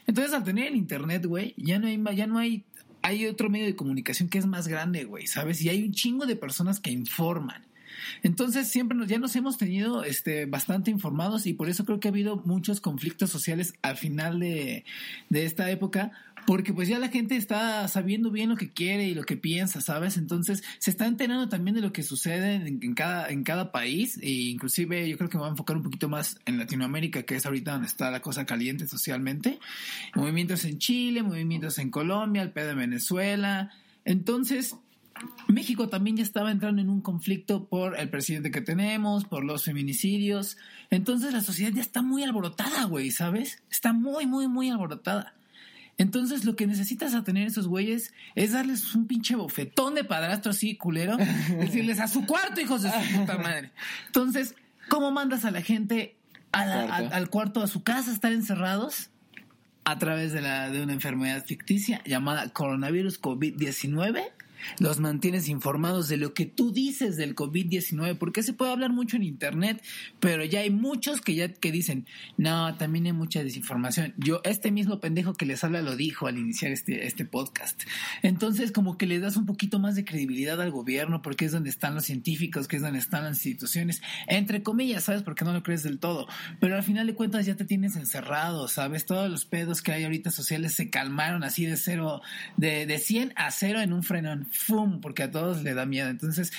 Entonces, 0.07 0.35
al 0.35 0.45
tener 0.45 0.69
el 0.69 0.77
internet, 0.77 1.25
güey, 1.27 1.55
ya 1.57 1.79
no 1.79 1.87
hay, 1.87 2.03
ya 2.17 2.27
no 2.27 2.39
hay, 2.39 2.65
hay 3.03 3.27
otro 3.27 3.51
medio 3.51 3.67
de 3.67 3.77
comunicación 3.77 4.29
que 4.29 4.39
es 4.39 4.47
más 4.47 4.69
grande, 4.69 5.05
güey, 5.05 5.27
¿sabes? 5.27 5.63
Y 5.63 5.69
hay 5.69 5.83
un 5.85 5.93
chingo 5.93 6.27
de 6.27 6.37
personas 6.37 6.81
que 6.81 6.91
informan. 6.91 7.65
Entonces 8.23 8.69
siempre 8.69 8.97
nos, 8.97 9.09
ya 9.09 9.19
nos 9.19 9.35
hemos 9.37 9.59
tenido 9.59 10.05
este, 10.05 10.47
bastante 10.47 10.91
informados 10.91 11.47
y 11.47 11.55
por 11.55 11.69
eso 11.69 11.85
creo 11.85 12.01
que 12.01 12.09
ha 12.09 12.11
habido 12.11 12.37
muchos 12.45 12.81
conflictos 12.81 13.31
sociales 13.31 13.75
al 13.83 13.97
final 13.97 14.41
de, 14.41 14.85
de 15.31 15.45
esta 15.45 15.71
época 15.71 16.13
porque 16.47 16.73
pues 16.73 16.89
ya 16.89 16.99
la 16.99 17.09
gente 17.09 17.37
está 17.37 17.87
sabiendo 17.89 18.31
bien 18.31 18.51
lo 18.51 18.57
que 18.57 18.73
quiere 18.73 19.07
y 19.07 19.15
lo 19.15 19.25
que 19.25 19.37
piensa, 19.37 19.81
¿sabes? 19.81 20.17
Entonces 20.17 20.63
se 20.79 20.91
está 20.91 21.07
enterando 21.07 21.49
también 21.49 21.75
de 21.75 21.81
lo 21.81 21.93
que 21.93 22.03
sucede 22.03 22.57
en, 22.57 22.95
cada, 22.95 23.29
en 23.29 23.45
cada 23.45 23.73
país 23.73 24.19
e 24.23 24.31
inclusive 24.31 25.09
yo 25.09 25.17
creo 25.17 25.31
que 25.31 25.37
me 25.37 25.43
voy 25.43 25.49
a 25.49 25.53
enfocar 25.53 25.77
un 25.77 25.83
poquito 25.83 26.09
más 26.09 26.39
en 26.47 26.59
Latinoamérica, 26.59 27.23
que 27.23 27.37
es 27.37 27.47
ahorita 27.47 27.73
donde 27.73 27.89
está 27.89 28.11
la 28.11 28.21
cosa 28.21 28.45
caliente 28.45 28.87
socialmente. 28.87 29.59
Movimientos 30.15 30.65
en 30.65 30.79
Chile, 30.79 31.23
movimientos 31.23 31.79
en 31.79 31.91
Colombia, 31.91 32.43
el 32.43 32.53
pedo 32.53 32.69
de 32.69 32.75
Venezuela. 32.75 33.71
Entonces, 34.05 34.77
México 35.49 35.89
también 35.89 36.17
ya 36.17 36.23
estaba 36.23 36.51
entrando 36.51 36.83
en 36.83 36.89
un 36.89 37.01
conflicto 37.01 37.67
por 37.67 37.99
el 37.99 38.11
presidente 38.11 38.51
que 38.51 38.61
tenemos, 38.61 39.25
por 39.25 39.45
los 39.45 39.65
feminicidios. 39.65 40.57
Entonces 40.91 41.33
la 41.33 41.41
sociedad 41.41 41.73
ya 41.73 41.83
está 41.83 42.03
muy 42.03 42.23
alborotada, 42.23 42.85
güey, 42.85 43.11
¿sabes? 43.11 43.63
Está 43.71 43.93
muy, 43.93 44.27
muy, 44.27 44.49
muy 44.49 44.71
alborotada. 44.71 45.35
Entonces 45.99 46.45
lo 46.45 46.57
que 46.57 46.67
necesitas 46.67 47.15
a 47.15 47.23
tener 47.23 47.47
esos 47.47 47.69
güeyes 47.69 48.13
es 48.35 48.53
darles 48.53 48.95
un 48.95 49.07
pinche 49.07 49.37
bofetón 49.37 49.95
de 49.95 50.05
padrastro 50.05 50.51
así, 50.51 50.77
culero. 50.77 51.17
decirles 51.59 52.01
a 52.01 52.09
su 52.09 52.27
cuarto, 52.27 52.61
hijos 52.61 52.83
de 52.83 52.91
su 52.91 53.19
puta 53.19 53.39
madre. 53.39 53.71
Entonces, 54.07 54.55
¿cómo 54.89 55.11
mandas 55.11 55.45
a 55.45 55.51
la 55.51 55.63
gente 55.63 56.17
al 56.53 57.31
cuarto, 57.31 57.63
a 57.63 57.67
su 57.67 57.83
casa, 57.83 58.11
a 58.11 58.15
estar 58.15 58.33
encerrados? 58.33 59.11
A 59.85 59.99
través 59.99 60.33
de, 60.33 60.41
la, 60.41 60.71
de 60.71 60.83
una 60.83 60.95
enfermedad 60.95 61.45
ficticia 61.45 62.03
llamada 62.05 62.49
coronavirus 62.49 63.21
COVID-19 63.21 64.33
los 64.79 65.01
mantienes 65.01 65.49
informados 65.49 66.09
de 66.09 66.17
lo 66.17 66.35
que 66.35 66.47
tú 66.47 66.73
dices 66.73 67.17
del 67.17 67.35
COVID-19, 67.35 68.19
porque 68.19 68.43
se 68.43 68.53
puede 68.53 68.73
hablar 68.73 68.91
mucho 68.91 69.17
en 69.17 69.23
internet, 69.23 69.83
pero 70.21 70.45
ya 70.45 70.61
hay 70.61 70.71
muchos 70.71 71.21
que 71.21 71.35
ya 71.35 71.53
que 71.53 71.73
dicen, 71.73 72.07
no, 72.37 72.77
también 72.77 73.07
hay 73.07 73.13
mucha 73.13 73.43
desinformación. 73.43 74.15
Yo, 74.17 74.41
este 74.45 74.71
mismo 74.71 75.01
pendejo 75.01 75.35
que 75.35 75.47
les 75.47 75.63
habla 75.65 75.83
lo 75.83 75.97
dijo 75.97 76.27
al 76.27 76.39
iniciar 76.39 76.73
este, 76.73 77.07
este 77.07 77.25
podcast. 77.25 77.83
Entonces, 78.23 78.73
como 78.73 78.99
que 78.99 79.07
le 79.07 79.21
das 79.21 79.37
un 79.37 79.47
poquito 79.47 79.79
más 79.79 79.95
de 79.95 80.05
credibilidad 80.05 80.61
al 80.61 80.71
gobierno, 80.71 81.23
porque 81.23 81.45
es 81.47 81.53
donde 81.53 81.71
están 81.71 81.95
los 81.95 82.05
científicos, 82.05 82.69
que 82.69 82.77
es 82.77 82.83
donde 82.83 82.99
están 82.99 83.25
las 83.25 83.37
instituciones, 83.37 84.03
entre 84.27 84.63
comillas, 84.63 85.05
¿sabes? 85.05 85.23
Porque 85.23 85.45
no 85.45 85.53
lo 85.53 85.63
crees 85.63 85.83
del 85.83 85.99
todo. 85.99 86.27
Pero 86.61 86.77
al 86.77 86.83
final 86.83 87.07
de 87.07 87.15
cuentas 87.15 87.47
ya 87.47 87.57
te 87.57 87.65
tienes 87.65 87.97
encerrado, 87.97 88.69
¿sabes? 88.69 89.07
Todos 89.07 89.31
los 89.31 89.45
pedos 89.45 89.83
que 89.83 89.93
hay 89.93 90.05
ahorita 90.05 90.31
sociales 90.31 90.75
se 90.75 90.91
calmaron 90.91 91.45
así 91.45 91.67
de 91.67 91.77
cero, 91.77 92.23
de, 92.57 92.87
de 92.87 92.99
100 92.99 93.33
a 93.37 93.51
cero 93.51 93.81
en 93.81 93.93
un 93.93 94.03
frenón 94.03 94.47
¡fum! 94.55 95.01
porque 95.01 95.25
a 95.25 95.31
todos 95.31 95.63
le 95.63 95.75
da 95.75 95.87
miedo. 95.87 96.09
Entonces, 96.09 96.53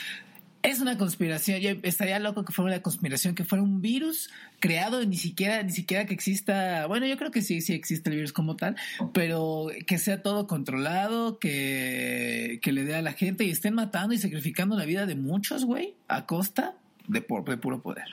es 0.64 0.82
una 0.82 0.98
conspiración. 0.98 1.60
Yo 1.60 1.72
estaría 1.84 2.20
loco 2.20 2.44
que 2.44 2.52
fuera 2.52 2.74
una 2.74 2.82
conspiración, 2.82 3.36
que 3.36 3.44
fuera 3.44 3.64
un 3.64 3.82
virus 3.82 4.30
creado, 4.60 5.06
ni 5.06 5.18
siquiera, 5.18 5.62
ni 5.64 5.72
siquiera 5.72 6.06
que 6.06 6.14
exista. 6.14 6.88
Bueno, 6.88 7.06
yo 7.06 7.18
creo 7.18 7.32
que 7.32 7.42
sí, 7.42 7.62
sí 7.62 7.74
existe 7.74 8.10
el 8.10 8.16
virus 8.16 8.34
como 8.34 8.56
tal, 8.56 8.76
pero 9.14 9.68
que 9.86 9.98
sea 9.98 10.22
todo 10.22 10.48
controlado, 10.48 11.40
que, 11.40 12.60
que 12.62 12.72
le 12.72 12.84
dé 12.84 12.96
a 12.96 13.02
la 13.02 13.14
gente 13.14 13.44
y 13.44 13.52
estén 13.52 13.76
matando 13.76 14.14
y 14.14 14.18
sacrificando 14.18 14.76
la 14.76 14.86
vida 14.86 15.06
de 15.06 15.16
muchos, 15.16 15.66
güey, 15.66 15.94
a 16.08 16.26
costa 16.26 16.76
de, 17.08 17.20
de 17.20 17.58
puro 17.58 17.82
poder. 17.82 18.08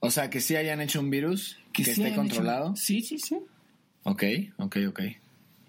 O 0.00 0.10
sea, 0.10 0.30
que 0.30 0.40
sí 0.40 0.56
hayan 0.56 0.80
hecho 0.80 1.00
un 1.00 1.10
virus 1.10 1.58
que, 1.72 1.82
esté 1.82 2.14
controlado. 2.14 2.74
Sí, 2.76 3.02
sí, 3.02 3.18
sí. 3.18 3.36
Ok, 4.04 4.24
ok, 4.56 4.76
ok. 4.88 5.00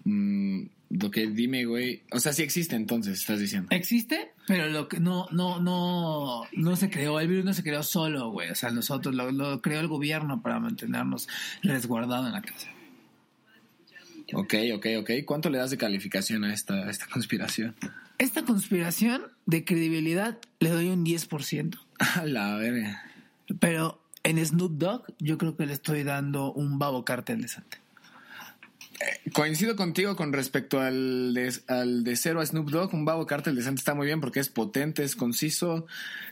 Mm, 0.04 0.62
lo 0.92 1.10
que 1.10 1.26
dime, 1.26 1.64
güey. 1.64 2.02
O 2.10 2.20
sea, 2.20 2.32
sí 2.32 2.42
existe 2.42 2.76
entonces, 2.76 3.20
estás 3.20 3.40
diciendo. 3.40 3.68
Existe, 3.70 4.32
pero 4.46 4.68
lo 4.68 4.88
que 4.88 5.00
no, 5.00 5.26
no, 5.30 5.58
no, 5.60 6.42
no 6.52 6.76
se 6.76 6.90
creó. 6.90 7.18
El 7.18 7.28
virus 7.28 7.44
no 7.44 7.54
se 7.54 7.62
creó 7.62 7.82
solo, 7.82 8.30
güey. 8.30 8.50
O 8.50 8.54
sea, 8.54 8.70
nosotros 8.70 9.14
lo, 9.14 9.62
creó 9.62 9.80
el 9.80 9.88
gobierno 9.88 10.42
para 10.42 10.60
mantenernos 10.60 11.28
resguardados 11.62 12.26
en 12.26 12.32
la 12.32 12.42
casa. 12.42 12.68
Ok, 14.34 14.54
ok, 14.74 14.86
ok. 15.00 15.10
¿Cuánto 15.24 15.50
le 15.50 15.58
das 15.58 15.70
de 15.70 15.78
calificación 15.78 16.44
a 16.44 16.52
esta, 16.52 16.74
a 16.74 16.90
esta 16.90 17.06
conspiración? 17.06 17.74
Esta 18.18 18.44
conspiración 18.44 19.22
de 19.46 19.64
credibilidad 19.64 20.38
le 20.60 20.70
doy 20.70 20.88
un 20.88 21.04
10%. 21.04 21.78
A 21.98 22.24
la 22.26 22.54
verga. 22.56 23.02
Pero 23.58 24.02
en 24.22 24.44
Snoop 24.44 24.72
Dogg 24.72 25.14
yo 25.18 25.38
creo 25.38 25.56
que 25.56 25.66
le 25.66 25.72
estoy 25.72 26.02
dando 26.04 26.52
un 26.52 26.78
babo 26.78 27.04
cartel 27.04 27.42
de 27.42 27.48
Santa 27.48 27.81
coincido 29.32 29.76
contigo 29.76 30.16
con 30.16 30.32
respecto 30.32 30.80
al 30.80 31.34
de, 31.34 31.52
al 31.68 32.04
de 32.04 32.16
cero 32.16 32.40
a 32.40 32.46
Snoop 32.46 32.70
Dogg. 32.70 32.94
Un 32.94 33.04
babo 33.04 33.26
cartel 33.26 33.54
decente 33.54 33.80
está 33.80 33.94
muy 33.94 34.06
bien 34.06 34.20
porque 34.20 34.40
es 34.40 34.48
potente, 34.48 35.04
es 35.04 35.16
conciso, 35.16 35.86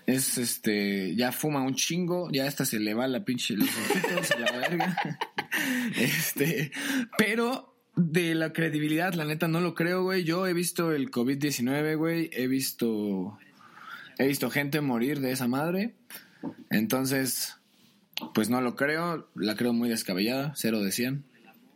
es 0.06 0.38
este, 0.38 1.14
ya 1.16 1.32
fuma 1.32 1.62
un 1.62 1.74
chingo, 1.74 2.30
ya 2.30 2.46
hasta 2.46 2.64
se 2.64 2.80
le 2.80 2.94
va 2.94 3.06
la 3.08 3.24
pinche 3.24 3.56
los 3.56 3.68
ojitos, 3.68 4.38
la 4.38 4.52
verga. 4.52 4.96
Este, 5.96 6.70
pero 7.18 7.76
de 7.96 8.34
la 8.34 8.52
credibilidad, 8.52 9.12
la 9.14 9.24
neta 9.24 9.48
no 9.48 9.60
lo 9.60 9.74
creo, 9.74 10.04
güey. 10.04 10.24
Yo 10.24 10.46
he 10.46 10.54
visto 10.54 10.92
el 10.92 11.10
COVID-19, 11.10 11.96
güey. 11.96 12.30
He 12.32 12.46
visto, 12.46 13.36
he 14.18 14.26
visto 14.26 14.48
gente 14.48 14.80
morir 14.80 15.20
de 15.20 15.32
esa 15.32 15.48
madre. 15.48 15.94
Entonces, 16.70 17.56
pues 18.32 18.48
no 18.48 18.60
lo 18.60 18.76
creo. 18.76 19.28
La 19.34 19.56
creo 19.56 19.72
muy 19.72 19.88
descabellada, 19.88 20.52
cero 20.54 20.80
de 20.80 20.92
100 20.92 21.29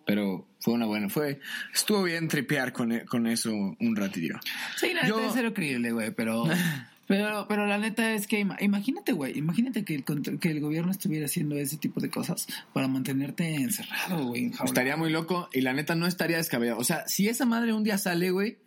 pero 0.04 0.46
fue 0.60 0.74
una 0.74 0.86
buena, 0.86 1.08
fue, 1.08 1.40
estuvo 1.72 2.02
bien 2.02 2.28
tripear 2.28 2.72
con, 2.72 2.92
e, 2.92 3.04
con 3.04 3.26
eso 3.26 3.52
un 3.52 3.96
ratito. 3.96 4.38
Sí, 4.76 4.92
la 4.94 5.02
neta 5.02 5.26
es 5.26 5.32
cero 5.34 5.52
creíble, 5.54 5.92
güey, 5.92 6.10
pero, 6.10 6.44
pero, 7.06 7.46
pero 7.48 7.66
la 7.66 7.78
neta 7.78 8.12
es 8.12 8.26
que 8.26 8.40
imagínate, 8.60 9.12
güey, 9.12 9.36
imagínate 9.38 9.84
que 9.84 9.94
el, 9.94 10.04
que 10.38 10.50
el 10.50 10.60
gobierno 10.60 10.90
estuviera 10.90 11.26
haciendo 11.26 11.56
ese 11.56 11.76
tipo 11.76 12.00
de 12.00 12.10
cosas 12.10 12.46
para 12.72 12.88
mantenerte 12.88 13.54
encerrado, 13.54 14.26
güey. 14.26 14.52
Estaría 14.64 14.96
muy 14.96 15.10
loco 15.10 15.48
y 15.52 15.60
la 15.60 15.72
neta 15.72 15.94
no 15.94 16.06
estaría 16.06 16.36
descabellado. 16.36 16.78
O 16.78 16.84
sea, 16.84 17.06
si 17.08 17.28
esa 17.28 17.46
madre 17.46 17.72
un 17.72 17.84
día 17.84 17.98
sale, 17.98 18.30
güey, 18.30 18.58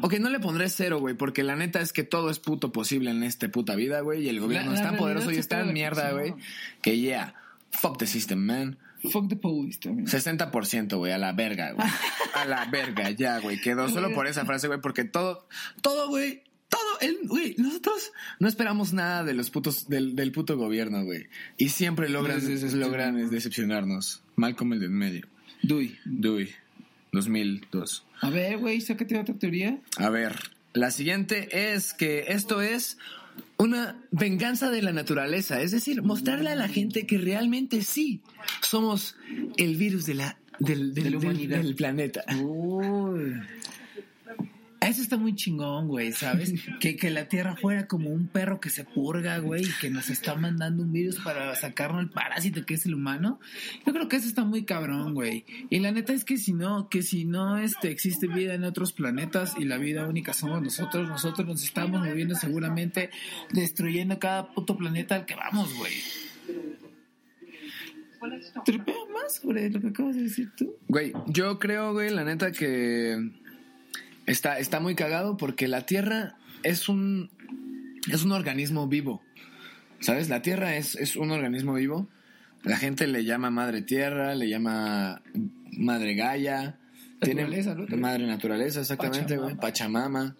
Ok, 0.00 0.14
no 0.20 0.30
le 0.30 0.38
pondré 0.38 0.68
cero, 0.68 1.00
güey, 1.00 1.14
porque 1.14 1.42
la 1.42 1.56
neta 1.56 1.80
es 1.80 1.92
que 1.92 2.04
todo 2.04 2.30
es 2.30 2.38
puto 2.38 2.72
posible 2.72 3.10
en 3.10 3.22
esta 3.24 3.48
puta 3.48 3.74
vida, 3.74 4.00
güey, 4.00 4.24
y 4.24 4.28
el 4.28 4.40
gobierno 4.40 4.72
es 4.72 4.80
tan 4.80 4.96
poderoso 4.96 5.32
y 5.32 5.36
es 5.36 5.48
tan 5.48 5.72
mierda, 5.72 6.12
güey, 6.12 6.34
que 6.80 6.98
yeah, 6.98 7.34
fuck 7.70 7.98
the 7.98 8.06
system, 8.06 8.38
man. 8.38 8.78
Fuck 9.10 9.28
the 9.28 9.36
police 9.36 9.78
también. 9.80 10.06
60%, 10.06 10.96
güey, 10.96 11.12
a 11.12 11.18
la 11.18 11.32
verga, 11.32 11.72
güey. 11.72 11.88
A 12.34 12.44
la 12.46 12.64
verga, 12.64 13.10
ya, 13.10 13.38
güey. 13.40 13.60
Quedó 13.60 13.88
solo 13.88 14.14
por 14.14 14.26
esa 14.26 14.44
frase, 14.46 14.66
güey, 14.66 14.80
porque 14.80 15.04
todo, 15.04 15.46
todo, 15.82 16.08
güey, 16.08 16.42
todo, 16.68 17.00
el, 17.00 17.18
güey, 17.26 17.54
nosotros 17.58 18.10
no 18.38 18.48
esperamos 18.48 18.94
nada 18.94 19.22
de 19.22 19.34
los 19.34 19.50
putos, 19.50 19.88
del, 19.88 20.16
del 20.16 20.32
puto 20.32 20.56
gobierno, 20.56 21.04
güey. 21.04 21.26
Y 21.58 21.68
siempre 21.68 22.08
logran, 22.08 22.40
logran 22.80 23.30
decepcionarnos. 23.30 24.22
Mal 24.34 24.56
como 24.56 24.74
el 24.74 24.80
de 24.80 24.86
en 24.86 24.94
medio. 24.94 25.26
Dewey. 25.62 25.98
Dewey. 26.04 26.54
2002. 27.12 28.06
A 28.20 28.30
ver, 28.30 28.58
güey, 28.58 28.80
sácate 28.80 29.18
otra 29.18 29.34
teoría. 29.34 29.78
A 29.98 30.08
ver, 30.08 30.38
la 30.72 30.90
siguiente 30.90 31.74
es 31.74 31.92
que 31.92 32.24
esto 32.28 32.62
es 32.62 32.96
una 33.58 33.96
venganza 34.10 34.70
de 34.70 34.82
la 34.82 34.92
naturaleza, 34.92 35.60
es 35.60 35.70
decir, 35.70 36.02
mostrarle 36.02 36.50
a 36.50 36.56
la 36.56 36.68
gente 36.68 37.06
que 37.06 37.18
realmente 37.18 37.82
sí 37.82 38.20
somos 38.60 39.16
el 39.56 39.76
virus 39.76 40.06
de 40.06 40.14
la, 40.14 40.38
del, 40.58 40.94
del, 40.94 41.20
del 41.48 41.74
planeta. 41.74 42.24
Eso 44.92 45.00
está 45.00 45.16
muy 45.16 45.34
chingón, 45.34 45.88
güey, 45.88 46.12
¿sabes? 46.12 46.52
que, 46.80 46.96
que 46.96 47.08
la 47.08 47.26
Tierra 47.26 47.56
fuera 47.56 47.86
como 47.86 48.10
un 48.10 48.26
perro 48.26 48.60
que 48.60 48.68
se 48.68 48.84
purga, 48.84 49.38
güey, 49.38 49.64
y 49.64 49.72
que 49.80 49.88
nos 49.88 50.10
está 50.10 50.34
mandando 50.34 50.82
un 50.82 50.92
virus 50.92 51.18
para 51.20 51.54
sacarnos 51.54 52.02
el 52.02 52.10
parásito 52.10 52.66
que 52.66 52.74
es 52.74 52.84
el 52.84 52.92
humano. 52.92 53.40
Yo 53.86 53.94
creo 53.94 54.06
que 54.06 54.16
eso 54.16 54.28
está 54.28 54.44
muy 54.44 54.66
cabrón, 54.66 55.14
güey. 55.14 55.46
Y 55.70 55.78
la 55.78 55.92
neta 55.92 56.12
es 56.12 56.26
que 56.26 56.36
si 56.36 56.52
no, 56.52 56.90
que 56.90 57.02
si 57.02 57.24
no 57.24 57.56
este, 57.56 57.90
existe 57.90 58.26
vida 58.26 58.52
en 58.52 58.64
otros 58.64 58.92
planetas 58.92 59.54
y 59.58 59.64
la 59.64 59.78
vida 59.78 60.06
única 60.06 60.34
somos 60.34 60.60
nosotros, 60.60 61.08
nosotros 61.08 61.46
nos 61.46 61.64
estamos 61.64 62.06
moviendo 62.06 62.34
seguramente 62.34 63.08
destruyendo 63.50 64.18
cada 64.18 64.52
puto 64.52 64.76
planeta 64.76 65.14
al 65.14 65.24
que 65.24 65.36
vamos, 65.36 65.74
güey. 65.74 65.94
¿Tripea 68.66 68.94
más 69.10 69.36
sobre 69.36 69.70
lo 69.70 69.80
que 69.80 69.88
acabas 69.88 70.16
de 70.16 70.24
decir 70.24 70.50
tú? 70.54 70.76
Güey, 70.86 71.14
yo 71.28 71.58
creo, 71.58 71.94
güey, 71.94 72.10
la 72.10 72.24
neta 72.24 72.52
que 72.52 73.40
Está, 74.26 74.58
está 74.58 74.80
muy 74.80 74.94
cagado 74.94 75.36
porque 75.36 75.68
la 75.68 75.86
Tierra 75.86 76.36
es 76.62 76.88
un, 76.88 77.30
es 78.10 78.22
un 78.22 78.32
organismo 78.32 78.88
vivo. 78.88 79.22
¿Sabes? 80.00 80.28
La 80.28 80.42
Tierra 80.42 80.76
es, 80.76 80.96
es 80.96 81.16
un 81.16 81.30
organismo 81.30 81.74
vivo 81.74 82.08
La 82.64 82.76
gente 82.76 83.06
le 83.06 83.24
llama 83.24 83.50
madre 83.50 83.82
tierra, 83.82 84.34
le 84.34 84.48
llama 84.48 85.22
madre 85.72 86.14
Gaia. 86.14 86.78
Tiene 87.20 87.46
madre 87.96 88.26
naturaleza, 88.26 88.80
exactamente. 88.80 89.38
Pachamama. 89.60 90.34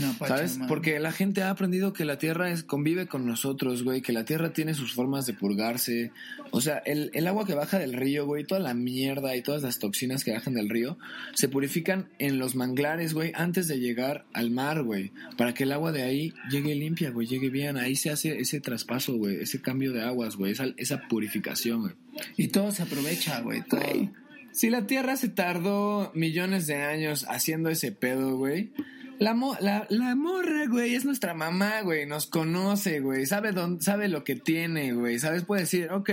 No, 0.00 0.26
¿Sabes? 0.26 0.58
Porque 0.68 0.98
la 0.98 1.12
gente 1.12 1.42
ha 1.42 1.50
aprendido 1.50 1.92
que 1.92 2.04
la 2.04 2.18
tierra 2.18 2.50
es, 2.50 2.62
convive 2.62 3.06
con 3.06 3.26
nosotros, 3.26 3.84
güey, 3.84 4.02
que 4.02 4.12
la 4.12 4.24
tierra 4.24 4.52
tiene 4.52 4.74
sus 4.74 4.94
formas 4.94 5.26
de 5.26 5.32
purgarse. 5.32 6.12
O 6.50 6.60
sea, 6.60 6.78
el, 6.78 7.10
el 7.14 7.26
agua 7.26 7.46
que 7.46 7.54
baja 7.54 7.78
del 7.78 7.92
río, 7.92 8.26
güey, 8.26 8.44
toda 8.44 8.60
la 8.60 8.74
mierda 8.74 9.36
y 9.36 9.42
todas 9.42 9.62
las 9.62 9.78
toxinas 9.78 10.24
que 10.24 10.32
bajan 10.32 10.54
del 10.54 10.68
río, 10.68 10.98
se 11.34 11.48
purifican 11.48 12.08
en 12.18 12.38
los 12.38 12.54
manglares, 12.56 13.14
güey, 13.14 13.32
antes 13.34 13.68
de 13.68 13.78
llegar 13.78 14.26
al 14.32 14.50
mar, 14.50 14.82
güey. 14.82 15.12
Para 15.36 15.54
que 15.54 15.64
el 15.64 15.72
agua 15.72 15.92
de 15.92 16.02
ahí 16.02 16.32
llegue 16.50 16.74
limpia, 16.74 17.10
güey, 17.10 17.26
llegue 17.26 17.50
bien. 17.50 17.76
Ahí 17.76 17.96
se 17.96 18.10
hace 18.10 18.38
ese 18.38 18.60
traspaso, 18.60 19.16
güey, 19.16 19.36
ese 19.36 19.60
cambio 19.60 19.92
de 19.92 20.02
aguas, 20.02 20.36
güey, 20.36 20.52
esa, 20.52 20.66
esa 20.76 21.06
purificación, 21.08 21.80
güey. 21.82 21.94
Y 22.36 22.48
todo 22.48 22.72
se 22.72 22.82
aprovecha, 22.82 23.40
güey. 23.40 23.62
Todo. 23.62 23.80
Güey, 23.80 24.10
Si 24.52 24.70
la 24.70 24.86
Tierra 24.86 25.16
se 25.16 25.28
tardó 25.28 26.10
millones 26.14 26.66
de 26.66 26.76
años 26.76 27.26
haciendo 27.28 27.68
ese 27.68 27.92
pedo, 27.92 28.36
güey. 28.36 28.72
La, 29.18 29.34
mo- 29.34 29.56
la, 29.60 29.86
la 29.88 30.14
morra, 30.14 30.66
güey, 30.68 30.94
es 30.94 31.04
nuestra 31.04 31.32
mamá, 31.34 31.80
güey. 31.82 32.06
Nos 32.06 32.26
conoce, 32.26 33.00
güey. 33.00 33.24
Sabe, 33.26 33.52
dónde, 33.52 33.82
sabe 33.82 34.08
lo 34.08 34.24
que 34.24 34.36
tiene, 34.36 34.92
güey. 34.92 35.18
¿Sabes? 35.18 35.44
Puede 35.44 35.62
decir, 35.62 35.90
ok, 35.90 36.10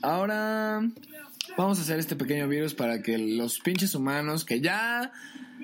ahora 0.00 0.80
vamos 1.56 1.78
a 1.78 1.82
hacer 1.82 1.98
este 1.98 2.16
pequeño 2.16 2.48
virus 2.48 2.74
para 2.74 3.02
que 3.02 3.18
los 3.18 3.58
pinches 3.60 3.94
humanos 3.94 4.44
que 4.44 4.60
ya 4.60 5.12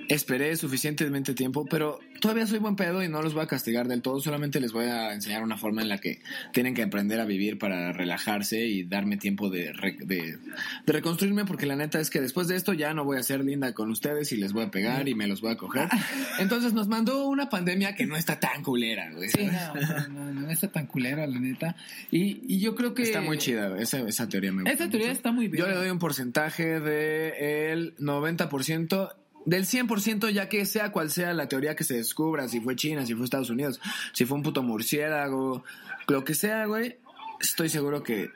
esperé 0.08 0.56
suficientemente 0.56 1.34
tiempo, 1.34 1.66
pero 1.66 2.00
todavía 2.20 2.46
soy 2.46 2.58
buen 2.58 2.76
pedo 2.76 3.02
y 3.02 3.08
no 3.08 3.22
los 3.22 3.34
voy 3.34 3.44
a 3.44 3.46
castigar 3.46 3.88
del 3.88 4.02
todo, 4.02 4.20
solamente 4.20 4.60
les 4.60 4.72
voy 4.72 4.86
a 4.86 5.12
enseñar 5.12 5.42
una 5.42 5.56
forma 5.56 5.82
en 5.82 5.88
la 5.88 5.98
que 5.98 6.20
tienen 6.52 6.74
que 6.74 6.82
aprender 6.82 7.20
a 7.20 7.24
vivir 7.24 7.58
para 7.58 7.92
relajarse 7.92 8.66
y 8.66 8.84
darme 8.84 9.16
tiempo 9.16 9.50
de, 9.50 9.72
de, 10.04 10.38
de 10.86 10.92
reconstruirme, 10.92 11.44
porque 11.44 11.66
la 11.66 11.76
neta 11.76 12.00
es 12.00 12.10
que 12.10 12.20
después 12.20 12.48
de 12.48 12.56
esto 12.56 12.72
ya 12.72 12.94
no 12.94 13.04
voy 13.04 13.18
a 13.18 13.22
ser 13.22 13.44
linda 13.44 13.72
con 13.74 13.90
ustedes 13.90 14.32
y 14.32 14.36
les 14.36 14.52
voy 14.52 14.64
a 14.64 14.70
pegar 14.70 15.08
y 15.08 15.14
me 15.14 15.26
los 15.26 15.40
voy 15.40 15.52
a 15.52 15.56
coger. 15.56 15.88
Entonces 16.38 16.72
nos 16.72 16.88
mandó 16.88 17.26
una 17.28 17.48
pandemia 17.48 17.94
que 17.94 18.06
no 18.06 18.16
está 18.16 18.40
tan 18.40 18.62
culera, 18.62 19.10
güey. 19.12 19.28
Sí, 19.28 19.46
no, 19.46 20.08
no, 20.08 20.08
no, 20.08 20.40
no 20.40 20.50
está 20.50 20.68
tan 20.68 20.86
culera, 20.86 21.26
la 21.26 21.38
neta. 21.38 21.76
Y, 22.10 22.40
y 22.46 22.60
yo 22.60 22.74
creo 22.74 22.94
que. 22.94 23.02
Está 23.02 23.20
muy 23.20 23.38
chida, 23.38 23.78
esa, 23.78 24.00
esa 24.00 24.28
teoría 24.28 24.52
me 24.52 24.62
gusta. 24.62 24.72
Esta 24.72 24.88
teoría 24.88 25.08
mucho. 25.08 25.18
está 25.18 25.32
muy 25.32 25.48
bien. 25.48 25.64
Yo 25.64 25.70
le 25.70 25.76
doy 25.76 25.90
un 25.90 25.98
porcentaje 25.98 26.80
del 26.80 27.96
90%, 27.96 29.12
del 29.49 29.64
100%, 29.64 30.28
ya 30.31 30.47
que 30.50 30.67
sea 30.67 30.93
cual 30.93 31.11
sea 31.11 31.33
la 31.33 31.49
teoría 31.49 31.75
que 31.75 31.83
se 31.83 31.95
descubra, 31.95 32.49
si 32.49 32.61
fue 32.61 32.76
China, 32.76 33.07
si 33.07 33.14
fue 33.14 33.25
Estados 33.25 33.49
Unidos, 33.49 33.81
si 34.12 34.26
fue 34.26 34.37
un 34.37 34.43
puto 34.43 34.62
murciélago, 34.62 35.64
lo 36.07 36.23
que 36.23 36.35
sea, 36.35 36.67
güey, 36.67 36.99
estoy 37.40 37.71
seguro 37.71 38.02
que 38.02 38.31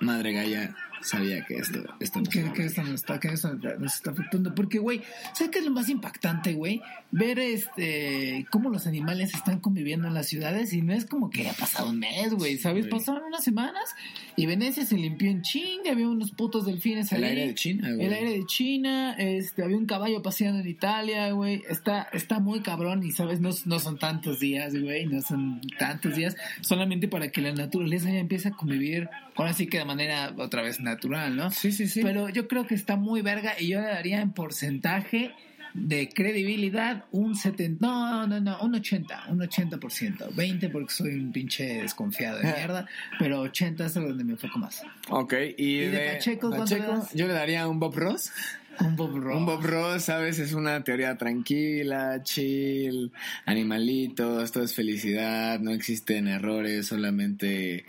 Madre 0.00 0.32
Gaia 0.32 0.74
sabía 1.00 1.44
que 1.44 1.56
esto, 1.56 1.82
esto 2.00 2.20
no 2.20 2.30
Que, 2.30 2.52
que 2.52 2.64
esto 2.66 2.82
nos 2.82 2.94
está, 2.94 3.20
que 3.20 3.28
eso 3.28 3.54
nos 3.54 3.94
está 3.94 4.10
afectando. 4.10 4.54
Porque, 4.54 4.78
güey, 4.78 5.02
¿sabes 5.34 5.50
qué 5.50 5.58
es 5.60 5.64
lo 5.64 5.70
más 5.70 5.88
impactante, 5.88 6.54
güey? 6.54 6.82
Ver 7.10 7.38
este 7.38 8.46
cómo 8.50 8.70
los 8.70 8.86
animales 8.86 9.34
están 9.34 9.60
conviviendo 9.60 10.08
en 10.08 10.14
las 10.14 10.26
ciudades 10.28 10.72
y 10.72 10.82
no 10.82 10.92
es 10.92 11.06
como 11.06 11.30
que 11.30 11.42
haya 11.42 11.52
pasado 11.54 11.90
un 11.90 11.98
mes, 11.98 12.32
güey, 12.34 12.58
¿sabes? 12.58 12.88
Güey. 12.88 12.90
Pasaron 12.98 13.24
unas 13.24 13.44
semanas 13.44 13.94
y 14.36 14.46
Venecia 14.46 14.84
se 14.84 14.96
limpió 14.96 15.30
en 15.30 15.42
chinga, 15.42 15.92
había 15.92 16.08
unos 16.08 16.30
putos 16.32 16.66
delfines 16.66 17.12
El 17.12 17.24
ahí. 17.24 17.30
aire 17.30 17.46
de 17.48 17.54
China, 17.54 17.92
güey. 17.92 18.06
El 18.06 18.12
aire 18.12 18.30
de 18.32 18.46
China, 18.46 19.14
este, 19.18 19.62
había 19.62 19.76
un 19.76 19.86
caballo 19.86 20.22
paseando 20.22 20.60
en 20.60 20.68
Italia, 20.68 21.30
güey. 21.30 21.62
Está, 21.68 22.08
está 22.12 22.40
muy 22.40 22.60
cabrón 22.60 23.02
y, 23.02 23.12
¿sabes? 23.12 23.40
No, 23.40 23.50
no 23.64 23.78
son 23.78 23.98
tantos 23.98 24.40
días, 24.40 24.74
güey. 24.74 25.06
No 25.06 25.22
son 25.22 25.60
tantos 25.78 26.16
días. 26.16 26.36
Solamente 26.60 27.08
para 27.08 27.30
que 27.30 27.40
la 27.40 27.52
naturaleza 27.52 28.10
ya 28.10 28.18
empiece 28.18 28.48
a 28.48 28.52
convivir, 28.52 29.08
ahora 29.34 29.52
sí 29.52 29.66
que 29.66 29.78
de 29.78 29.84
manera 29.84 30.34
otra 30.36 30.62
vez 30.62 30.80
natural, 30.86 31.36
¿no? 31.36 31.50
Sí, 31.50 31.70
sí, 31.72 31.86
sí. 31.86 32.00
Pero 32.02 32.30
yo 32.30 32.48
creo 32.48 32.66
que 32.66 32.74
está 32.74 32.96
muy 32.96 33.20
verga 33.20 33.52
y 33.58 33.68
yo 33.68 33.80
le 33.80 33.88
daría 33.88 34.20
en 34.22 34.32
porcentaje 34.32 35.34
de 35.76 36.08
credibilidad 36.08 37.04
un 37.12 37.36
70, 37.36 37.86
no, 37.86 38.26
no, 38.26 38.40
no, 38.40 38.58
un 38.60 38.74
80, 38.74 39.26
un 39.28 39.40
80%, 39.40 40.34
20 40.34 40.68
porque 40.70 40.92
soy 40.92 41.14
un 41.14 41.32
pinche 41.32 41.82
desconfiado 41.82 42.38
de 42.38 42.44
mierda, 42.44 42.86
pero 43.18 43.40
80 43.40 43.84
es 43.84 43.94
donde 43.94 44.24
me 44.24 44.32
enfoco 44.32 44.58
más. 44.58 44.82
ok, 45.10 45.34
y, 45.56 45.64
¿Y 45.64 45.86
de 45.86 46.12
Pacheco, 46.14 46.50
das? 46.50 47.12
yo 47.12 47.26
le 47.26 47.34
daría 47.34 47.68
un 47.68 47.78
Bob 47.78 47.94
Ross. 47.96 48.32
Un 48.80 48.96
Bob 48.96 49.16
Ross. 49.16 49.36
Un 49.36 49.46
Bob 49.46 49.64
Ross, 49.64 50.04
¿sabes? 50.04 50.38
Es 50.38 50.52
una 50.52 50.84
teoría 50.84 51.16
tranquila, 51.16 52.22
chill, 52.22 53.10
animalitos, 53.46 54.52
todo 54.52 54.64
es 54.64 54.74
felicidad, 54.74 55.60
no 55.60 55.72
existen 55.72 56.28
errores, 56.28 56.86
solamente 56.86 57.86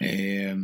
eh, 0.00 0.56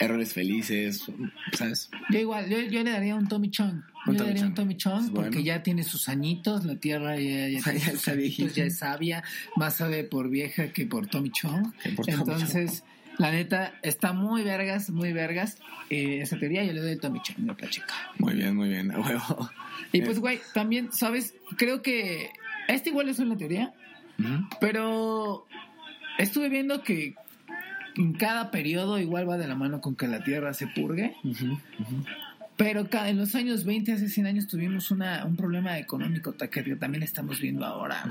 errores 0.00 0.32
felices, 0.32 1.04
¿sabes? 1.52 1.90
Yo 2.10 2.18
igual, 2.18 2.48
yo, 2.48 2.60
yo 2.60 2.82
le 2.82 2.90
daría 2.90 3.14
un 3.14 3.28
Tommy 3.28 3.50
Chong. 3.50 3.82
Un 4.06 4.14
Yo 4.16 4.24
le 4.24 4.30
daría 4.30 4.46
un. 4.46 4.54
Tommy 4.54 4.76
Chong 4.76 5.12
porque 5.14 5.42
ya 5.44 5.62
tiene 5.62 5.84
sus 5.84 6.08
añitos, 6.08 6.64
la 6.64 6.76
tierra 6.76 7.16
ya, 7.16 7.48
ya, 7.48 7.60
tiene 7.64 7.78
Ya 7.78 7.84
sus 7.90 7.94
está 7.94 8.10
añitos, 8.12 8.16
viejita. 8.16 8.52
ya 8.54 8.64
es 8.64 8.78
sabia, 8.78 9.22
más 9.56 9.76
sabe 9.76 10.04
por 10.04 10.28
vieja 10.28 10.72
que 10.72 10.86
por 10.86 11.06
Tommy 11.06 11.30
Chong. 11.30 11.72
Que 11.82 11.90
por 11.90 12.06
Tommy 12.06 12.18
Entonces, 12.18 12.84
la 13.18 13.30
neta, 13.30 13.74
está 13.82 14.12
muy 14.12 14.42
vergas, 14.42 14.90
muy 14.90 15.12
vergas. 15.12 15.58
Eh, 15.90 16.20
esa 16.22 16.38
teoría 16.38 16.64
yo 16.64 16.72
le 16.72 16.80
doy 16.80 16.92
a 16.92 16.98
Tommy 16.98 17.20
Chong, 17.22 17.38
no 17.40 17.56
Pacheco. 17.56 17.94
Muy 18.18 18.34
bien, 18.34 18.56
muy 18.56 18.68
bien, 18.70 18.90
a 18.90 18.98
huevo. 18.98 19.50
Y 19.92 19.98
Eh. 19.98 20.02
pues, 20.04 20.18
güey, 20.18 20.40
también, 20.54 20.92
¿sabes? 20.92 21.34
Creo 21.56 21.82
que 21.82 22.30
esta 22.68 22.88
igual 22.88 23.08
es 23.08 23.18
una 23.18 23.36
teoría, 23.36 23.72
pero 24.60 25.46
estuve 26.18 26.48
viendo 26.48 26.82
que 26.82 27.14
en 27.96 28.12
cada 28.14 28.50
periodo 28.50 28.98
igual 28.98 29.28
va 29.28 29.38
de 29.38 29.48
la 29.48 29.54
mano 29.54 29.80
con 29.80 29.94
que 29.96 30.08
la 30.08 30.22
tierra 30.24 30.54
se 30.54 30.66
purgue. 30.68 31.14
Ujú, 31.24 31.52
ujú. 31.52 32.04
Pero 32.54 32.88
ca- 32.90 33.08
en 33.08 33.16
los 33.16 33.34
años 33.34 33.64
20, 33.64 33.92
hace 33.92 34.08
100 34.10 34.26
años, 34.26 34.46
tuvimos 34.46 34.90
una, 34.90 35.24
un 35.24 35.36
problema 35.36 35.78
económico 35.78 36.36
que 36.36 36.76
también 36.76 37.02
estamos 37.02 37.40
viendo 37.40 37.64
ahora. 37.64 38.04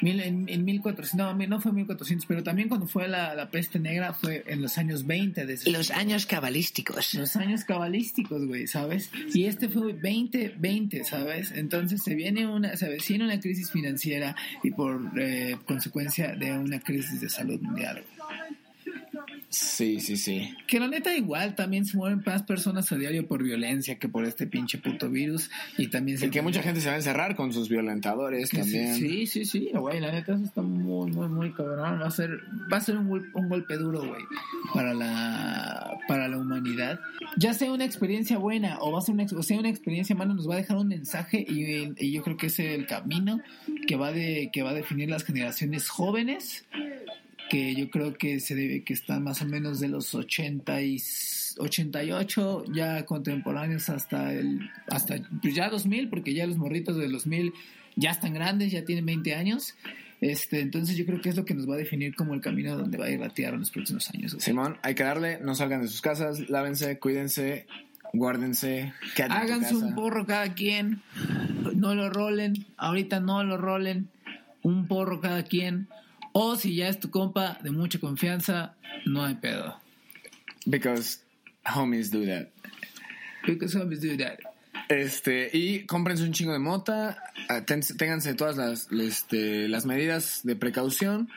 Mil, 0.00 0.20
en, 0.20 0.48
en 0.48 0.64
1400, 0.64 1.36
no, 1.36 1.46
no 1.46 1.60
fue 1.60 1.70
1400, 1.70 2.26
pero 2.26 2.42
también 2.42 2.68
cuando 2.68 2.86
fue 2.88 3.06
la, 3.08 3.34
la 3.34 3.50
peste 3.50 3.78
negra 3.78 4.14
fue 4.14 4.42
en 4.46 4.62
los 4.62 4.78
años 4.78 5.06
20. 5.06 5.44
Desde 5.46 5.70
Los 5.70 5.90
años 5.90 6.24
cabalísticos. 6.24 7.12
los 7.14 7.36
años 7.36 7.64
cabalísticos, 7.64 8.46
güey, 8.46 8.66
¿sabes? 8.66 9.10
Y 9.34 9.44
este 9.44 9.68
fue 9.68 9.92
2020, 9.92 11.04
¿sabes? 11.04 11.52
Entonces 11.52 12.02
se 12.02 12.14
viene 12.14 12.46
una, 12.46 12.76
se 12.76 12.86
avecina 12.86 13.26
una 13.26 13.38
crisis 13.38 13.70
financiera 13.70 14.34
y 14.62 14.70
por 14.70 15.12
eh, 15.18 15.56
consecuencia 15.66 16.34
de 16.34 16.52
una 16.52 16.80
crisis 16.80 17.20
de 17.20 17.28
salud 17.28 17.60
mundial. 17.60 18.02
güey. 18.18 18.63
Sí, 19.54 20.00
sí, 20.00 20.16
sí. 20.16 20.54
Que 20.66 20.80
la 20.80 20.88
neta 20.88 21.14
igual 21.16 21.54
también 21.54 21.84
se 21.86 21.96
mueren 21.96 22.22
más 22.24 22.42
personas 22.42 22.90
a 22.92 22.96
diario 22.96 23.26
por 23.26 23.42
violencia 23.42 23.98
que 23.98 24.08
por 24.08 24.24
este 24.24 24.46
pinche 24.46 24.78
puto 24.78 25.08
virus 25.08 25.50
y 25.78 25.88
también 25.88 26.18
se 26.18 26.26
Y 26.26 26.30
que 26.30 26.42
mucha 26.42 26.62
gente 26.62 26.80
se 26.80 26.88
va 26.88 26.94
a 26.94 26.96
encerrar 26.96 27.36
con 27.36 27.52
sus 27.52 27.68
violentadores 27.68 28.50
Que 28.50 28.58
también. 28.58 28.94
Sí, 28.96 29.26
sí, 29.26 29.44
sí, 29.44 29.70
güey, 29.72 30.00
la 30.00 30.12
neta 30.12 30.34
eso 30.34 30.44
está 30.44 30.62
muy, 30.62 31.10
muy, 31.12 31.28
muy 31.28 31.52
cabrón. 31.52 32.00
Va 32.00 32.06
a 32.06 32.10
ser, 32.10 32.30
va 32.72 32.76
a 32.78 32.80
ser 32.80 32.96
un, 32.96 33.08
gol- 33.08 33.30
un 33.34 33.48
golpe 33.48 33.76
duro, 33.76 34.00
güey, 34.06 34.22
para 34.72 34.92
la, 34.94 35.98
para 36.08 36.28
la 36.28 36.38
humanidad. 36.38 37.00
Ya 37.36 37.54
sea 37.54 37.72
una 37.72 37.84
experiencia 37.84 38.38
buena 38.38 38.78
o 38.80 38.92
va 38.92 38.98
a 38.98 39.02
ser 39.02 39.14
una, 39.14 39.24
o 39.24 39.42
sea 39.42 39.58
una 39.58 39.68
experiencia 39.70 40.14
mala, 40.14 40.34
nos 40.34 40.48
va 40.48 40.54
a 40.54 40.58
dejar 40.58 40.76
un 40.76 40.88
mensaje 40.88 41.44
y, 41.48 41.92
y 41.98 42.12
yo 42.12 42.22
creo 42.22 42.36
que 42.36 42.46
ese 42.46 42.72
es 42.74 42.78
el 42.78 42.86
camino 42.86 43.40
que 43.86 43.96
va 43.96 44.12
de, 44.12 44.50
que 44.52 44.62
va 44.62 44.70
a 44.70 44.74
definir 44.74 45.08
las 45.10 45.24
generaciones 45.24 45.88
jóvenes, 45.88 46.64
que 47.50 47.74
yo 47.74 47.90
creo 47.90 48.14
que 48.14 48.40
se 48.40 48.54
debe, 48.54 48.84
que 48.84 48.92
están 48.92 49.24
más 49.24 49.42
o 49.42 49.46
menos 49.46 49.80
de 49.80 49.88
los 49.88 50.14
80 50.14 50.82
y 50.82 51.02
88 51.58 52.64
ya 52.72 53.04
contemporáneos 53.04 53.88
hasta 53.88 54.32
el 54.32 54.70
hasta 54.88 55.16
pues 55.40 55.54
ya 55.54 55.68
2000 55.68 56.08
porque 56.08 56.34
ya 56.34 56.46
los 56.46 56.56
morritos 56.56 56.96
de 56.96 57.04
los 57.04 57.24
2000 57.24 57.52
ya 57.96 58.10
están 58.10 58.34
grandes 58.34 58.72
ya 58.72 58.84
tienen 58.84 59.06
20 59.06 59.34
años 59.34 59.76
este 60.20 60.60
entonces 60.60 60.96
yo 60.96 61.06
creo 61.06 61.20
que 61.20 61.28
es 61.28 61.36
lo 61.36 61.44
que 61.44 61.54
nos 61.54 61.68
va 61.68 61.74
a 61.74 61.78
definir 61.78 62.14
como 62.16 62.34
el 62.34 62.40
camino 62.40 62.76
donde 62.76 62.98
va 62.98 63.06
a 63.06 63.10
ir 63.10 63.20
la 63.20 63.28
tierra 63.28 63.54
en 63.54 63.60
los 63.60 63.70
próximos 63.70 64.08
años. 64.10 64.36
Simón, 64.38 64.78
hay 64.82 64.94
que 64.94 65.04
darle, 65.04 65.38
no 65.40 65.54
salgan 65.54 65.82
de 65.82 65.88
sus 65.88 66.00
casas, 66.00 66.48
lávense, 66.48 66.98
cuídense, 66.98 67.66
guárdense, 68.12 68.92
háganse 69.28 69.76
un 69.76 69.94
porro 69.94 70.24
cada 70.24 70.54
quien 70.54 71.02
no 71.74 71.94
lo 71.94 72.10
rolen 72.10 72.64
ahorita 72.76 73.20
no 73.20 73.44
lo 73.44 73.56
rolen 73.58 74.08
un 74.62 74.86
porro 74.86 75.20
cada 75.20 75.42
quien 75.42 75.88
o 76.36 76.56
si 76.56 76.74
ya 76.74 76.88
es 76.88 76.98
tu 77.00 77.08
compa 77.10 77.58
de 77.62 77.70
mucha 77.70 77.98
confianza 77.98 78.74
no 79.06 79.24
hay 79.24 79.34
pedo 79.36 79.80
Because 80.66 81.20
homies 81.74 82.10
do 82.10 82.24
that. 82.26 82.48
because 83.46 83.74
homies 83.78 84.00
do 84.00 84.16
that 84.18 84.38
Este, 84.88 85.48
y 85.52 85.86
cómprense 85.86 86.24
un 86.24 86.32
chingo 86.32 86.52
de 86.52 86.58
mota, 86.58 87.16
ah, 87.48 87.64
ténganse 87.64 88.34
todas 88.34 88.56
las, 88.58 88.88
este, 88.92 89.66
las 89.68 89.86
medidas 89.86 90.40
de 90.44 90.56
precaución 90.56 91.30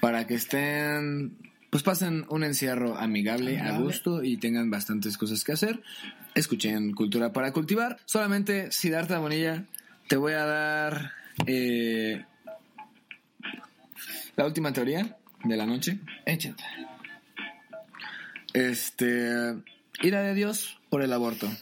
para 0.00 0.26
que 0.28 0.34
estén, 0.34 1.36
pues 1.70 1.82
pasen 1.82 2.26
un 2.28 2.44
encierro 2.44 2.96
amigable, 2.98 3.58
a 3.58 3.76
gusto 3.78 4.22
y 4.22 4.36
tengan 4.36 4.70
bastantes 4.70 5.16
cosas 5.18 5.42
que 5.42 5.52
hacer. 5.52 5.82
Escuchen 6.36 6.92
Cultura 6.92 7.32
para 7.32 7.52
Cultivar. 7.52 7.98
Solamente, 8.04 8.70
Siddhartha 8.70 9.18
Bonilla, 9.18 9.64
te 10.08 10.16
voy 10.16 10.34
a 10.34 10.44
dar 10.44 11.12
eh, 11.46 12.24
la 14.36 14.46
última 14.46 14.72
teoría 14.72 15.16
de 15.44 15.56
la 15.56 15.66
noche. 15.66 15.98
échate 16.26 16.62
Este. 18.54 19.54
Ira 20.02 20.22
de 20.22 20.34
Dios 20.34 20.78
por 20.90 21.02
el 21.02 21.12
aborto. 21.12 21.50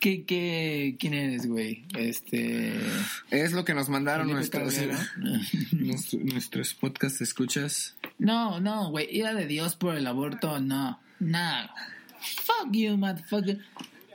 ¿Qué, 0.00 0.24
qué, 0.24 0.96
quién 1.00 1.14
eres, 1.14 1.46
güey? 1.46 1.84
Este. 1.96 2.74
Es 3.30 3.52
lo 3.52 3.64
que 3.64 3.72
nos 3.72 3.88
mandaron 3.88 4.28
nuestros, 4.30 4.74
Cabrera. 4.74 4.98
nuestro- 5.72 6.20
nuestros 6.20 6.74
podcast 6.74 7.22
escuchas. 7.22 7.96
No, 8.18 8.60
no, 8.60 8.90
güey. 8.90 9.06
Ira 9.10 9.32
de 9.32 9.46
Dios 9.46 9.76
por 9.76 9.94
el 9.96 10.06
aborto, 10.06 10.60
no. 10.60 11.00
No. 11.20 11.70
Fuck 12.20 12.72
you, 12.72 12.98
motherfucker. 12.98 13.60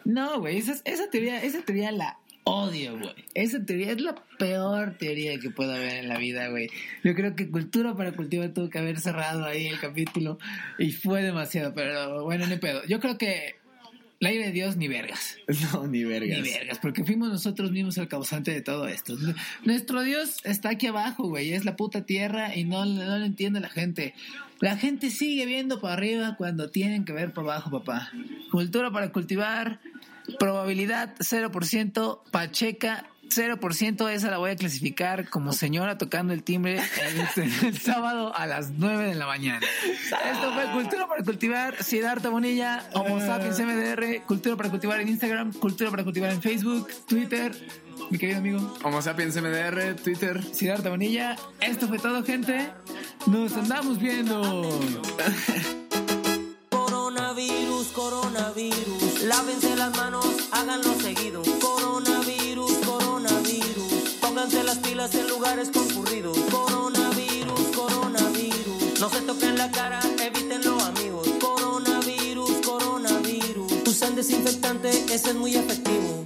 No, 0.05 0.39
güey. 0.39 0.57
Esa, 0.57 0.75
esa 0.85 1.09
teoría, 1.09 1.41
esa 1.41 1.61
teoría 1.63 1.91
la 1.91 2.19
odio, 2.49 2.97
güey. 2.97 3.13
Esa 3.33 3.63
teoría 3.63 3.91
es 3.91 4.01
la 4.01 4.15
peor 4.37 4.95
teoría 4.97 5.39
que 5.39 5.49
pueda 5.49 5.75
haber 5.75 5.97
en 5.97 6.09
la 6.09 6.17
vida, 6.17 6.47
güey. 6.49 6.69
Yo 7.03 7.13
creo 7.15 7.35
que 7.35 7.49
Cultura 7.49 7.95
para 7.95 8.11
Cultivar 8.13 8.49
tuvo 8.53 8.69
que 8.69 8.79
haber 8.79 8.99
cerrado 8.99 9.45
ahí 9.45 9.67
el 9.67 9.79
capítulo 9.79 10.39
y 10.77 10.91
fue 10.91 11.21
demasiado, 11.21 11.73
pero 11.73 12.23
bueno, 12.23 12.47
ni 12.47 12.57
pedo. 12.57 12.83
Yo 12.85 12.99
creo 12.99 13.17
que 13.17 13.55
la 14.19 14.33
ira 14.33 14.47
de 14.47 14.51
Dios 14.51 14.75
ni 14.75 14.87
vergas. 14.87 15.37
No, 15.73 15.87
ni 15.87 16.03
vergas. 16.03 16.41
Ni 16.41 16.49
vergas, 16.49 16.79
porque 16.79 17.03
fuimos 17.03 17.29
nosotros 17.29 17.71
mismos 17.71 17.97
el 17.97 18.07
causante 18.07 18.51
de 18.51 18.61
todo 18.61 18.87
esto. 18.87 19.15
Nuestro 19.63 20.01
Dios 20.01 20.37
está 20.43 20.69
aquí 20.69 20.87
abajo, 20.87 21.27
güey, 21.27 21.53
es 21.53 21.65
la 21.65 21.75
puta 21.75 22.05
tierra 22.05 22.55
y 22.55 22.65
no, 22.65 22.85
no 22.85 23.17
lo 23.17 23.25
entiende 23.25 23.59
la 23.59 23.69
gente. 23.69 24.13
La 24.59 24.75
gente 24.75 25.09
sigue 25.09 25.45
viendo 25.45 25.79
para 25.79 25.93
arriba 25.93 26.35
cuando 26.37 26.69
tienen 26.69 27.05
que 27.05 27.13
ver 27.13 27.31
para 27.31 27.53
abajo, 27.53 27.71
papá. 27.71 28.11
Cultura 28.51 28.91
para 28.91 29.11
cultivar, 29.13 29.79
probabilidad 30.37 31.15
0%, 31.19 32.19
Pacheca 32.31 33.05
0%, 33.29 34.09
esa 34.09 34.31
la 34.31 34.37
voy 34.37 34.51
a 34.51 34.55
clasificar 34.55 35.29
como 35.29 35.53
señora 35.53 35.97
tocando 35.97 36.33
el 36.33 36.43
timbre 36.43 36.81
el, 37.35 37.67
el 37.67 37.77
sábado 37.77 38.35
a 38.35 38.47
las 38.47 38.71
9 38.71 39.07
de 39.07 39.15
la 39.15 39.27
mañana. 39.27 39.65
Esto 39.85 40.53
fue 40.53 40.71
Cultura 40.71 41.07
para 41.07 41.23
Cultivar, 41.23 41.83
Siddhartha 41.83 42.29
Bonilla, 42.29 42.83
Homo 42.93 43.19
Sapiens 43.19 43.59
MDR, 43.59 44.23
Cultura 44.25 44.55
para 44.55 44.69
Cultivar 44.69 44.99
en 44.99 45.09
Instagram, 45.09 45.53
Cultura 45.53 45.91
para 45.91 46.03
Cultivar 46.03 46.31
en 46.31 46.41
Facebook, 46.41 46.89
Twitter, 47.07 47.53
mi 48.09 48.17
querido 48.17 48.39
amigo 48.39 48.73
Homo 48.83 49.01
sapiens 49.01 49.35
MDR, 49.35 49.95
Twitter. 49.95 50.43
Siddhartha 50.43 50.89
Bonilla. 50.89 51.35
Esto 51.59 51.87
fue 51.87 51.99
todo, 51.99 52.23
gente. 52.23 52.71
Nos 53.27 53.53
andamos 53.53 53.99
viendo. 53.99 54.41
Coronavirus, 56.69 57.87
coronavirus, 57.89 58.98
las 59.79 59.95
manos, 59.95 60.25
háganlo 60.51 60.93
seguido. 60.99 61.41
Coronavirus, 61.61 62.71
coronavirus, 62.85 63.93
pónganse 64.19 64.61
las 64.63 64.77
pilas 64.79 65.15
en 65.15 65.27
lugares 65.29 65.69
concurridos. 65.71 66.37
Coronavirus, 66.51 67.61
coronavirus, 67.73 68.99
no 68.99 69.09
se 69.09 69.21
toquen 69.21 69.57
la 69.57 69.71
cara, 69.71 70.01
evítenlo 70.21 70.77
amigos. 70.81 71.29
Coronavirus, 71.39 72.51
coronavirus, 72.65 73.71
usen 73.87 74.15
desinfectante, 74.17 74.89
ese 74.89 75.29
es 75.29 75.35
muy 75.35 75.55
efectivo. 75.55 76.25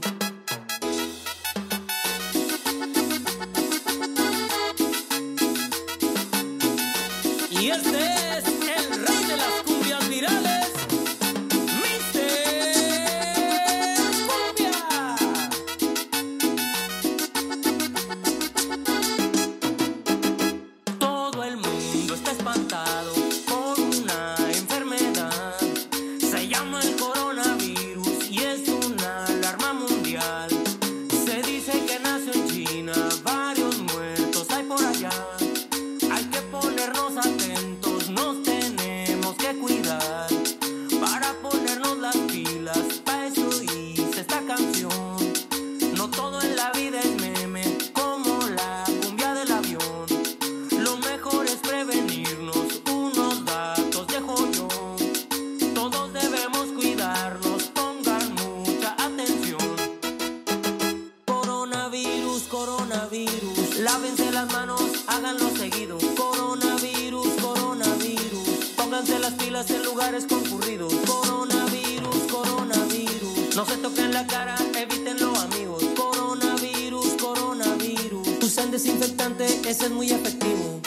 Lávense 64.24 64.32
las 64.32 64.52
manos, 64.52 64.82
háganlo 65.08 65.50
seguido. 65.58 65.98
Coronavirus, 66.16 67.28
coronavirus, 67.42 68.50
pónganse 68.78 69.20
las 69.20 69.34
pilas 69.34 69.70
en 69.72 69.84
lugares 69.84 70.26
concurridos. 70.28 70.94
Coronavirus, 71.06 72.16
coronavirus, 72.32 73.56
no 73.56 73.66
se 73.66 73.78
toquen 73.78 74.14
la 74.14 74.26
cara, 74.28 74.56
evítenlo 74.76 75.34
amigos. 75.36 75.84
Coronavirus, 75.96 77.08
coronavirus, 77.22 78.28
usen 78.44 78.72
desinfectante, 78.72 79.46
ese 79.70 79.86
es 79.86 79.92
muy 79.92 80.12
efectivo. 80.12 80.82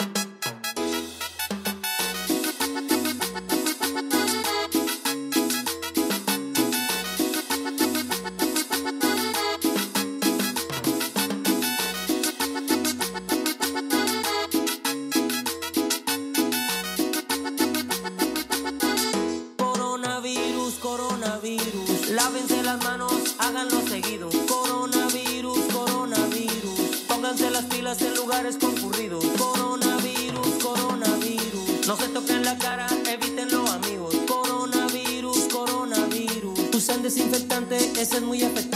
Desinfectante, 37.07 37.77
ese 37.77 38.17
es 38.17 38.23
muy 38.23 38.43
efectivo. 38.43 38.76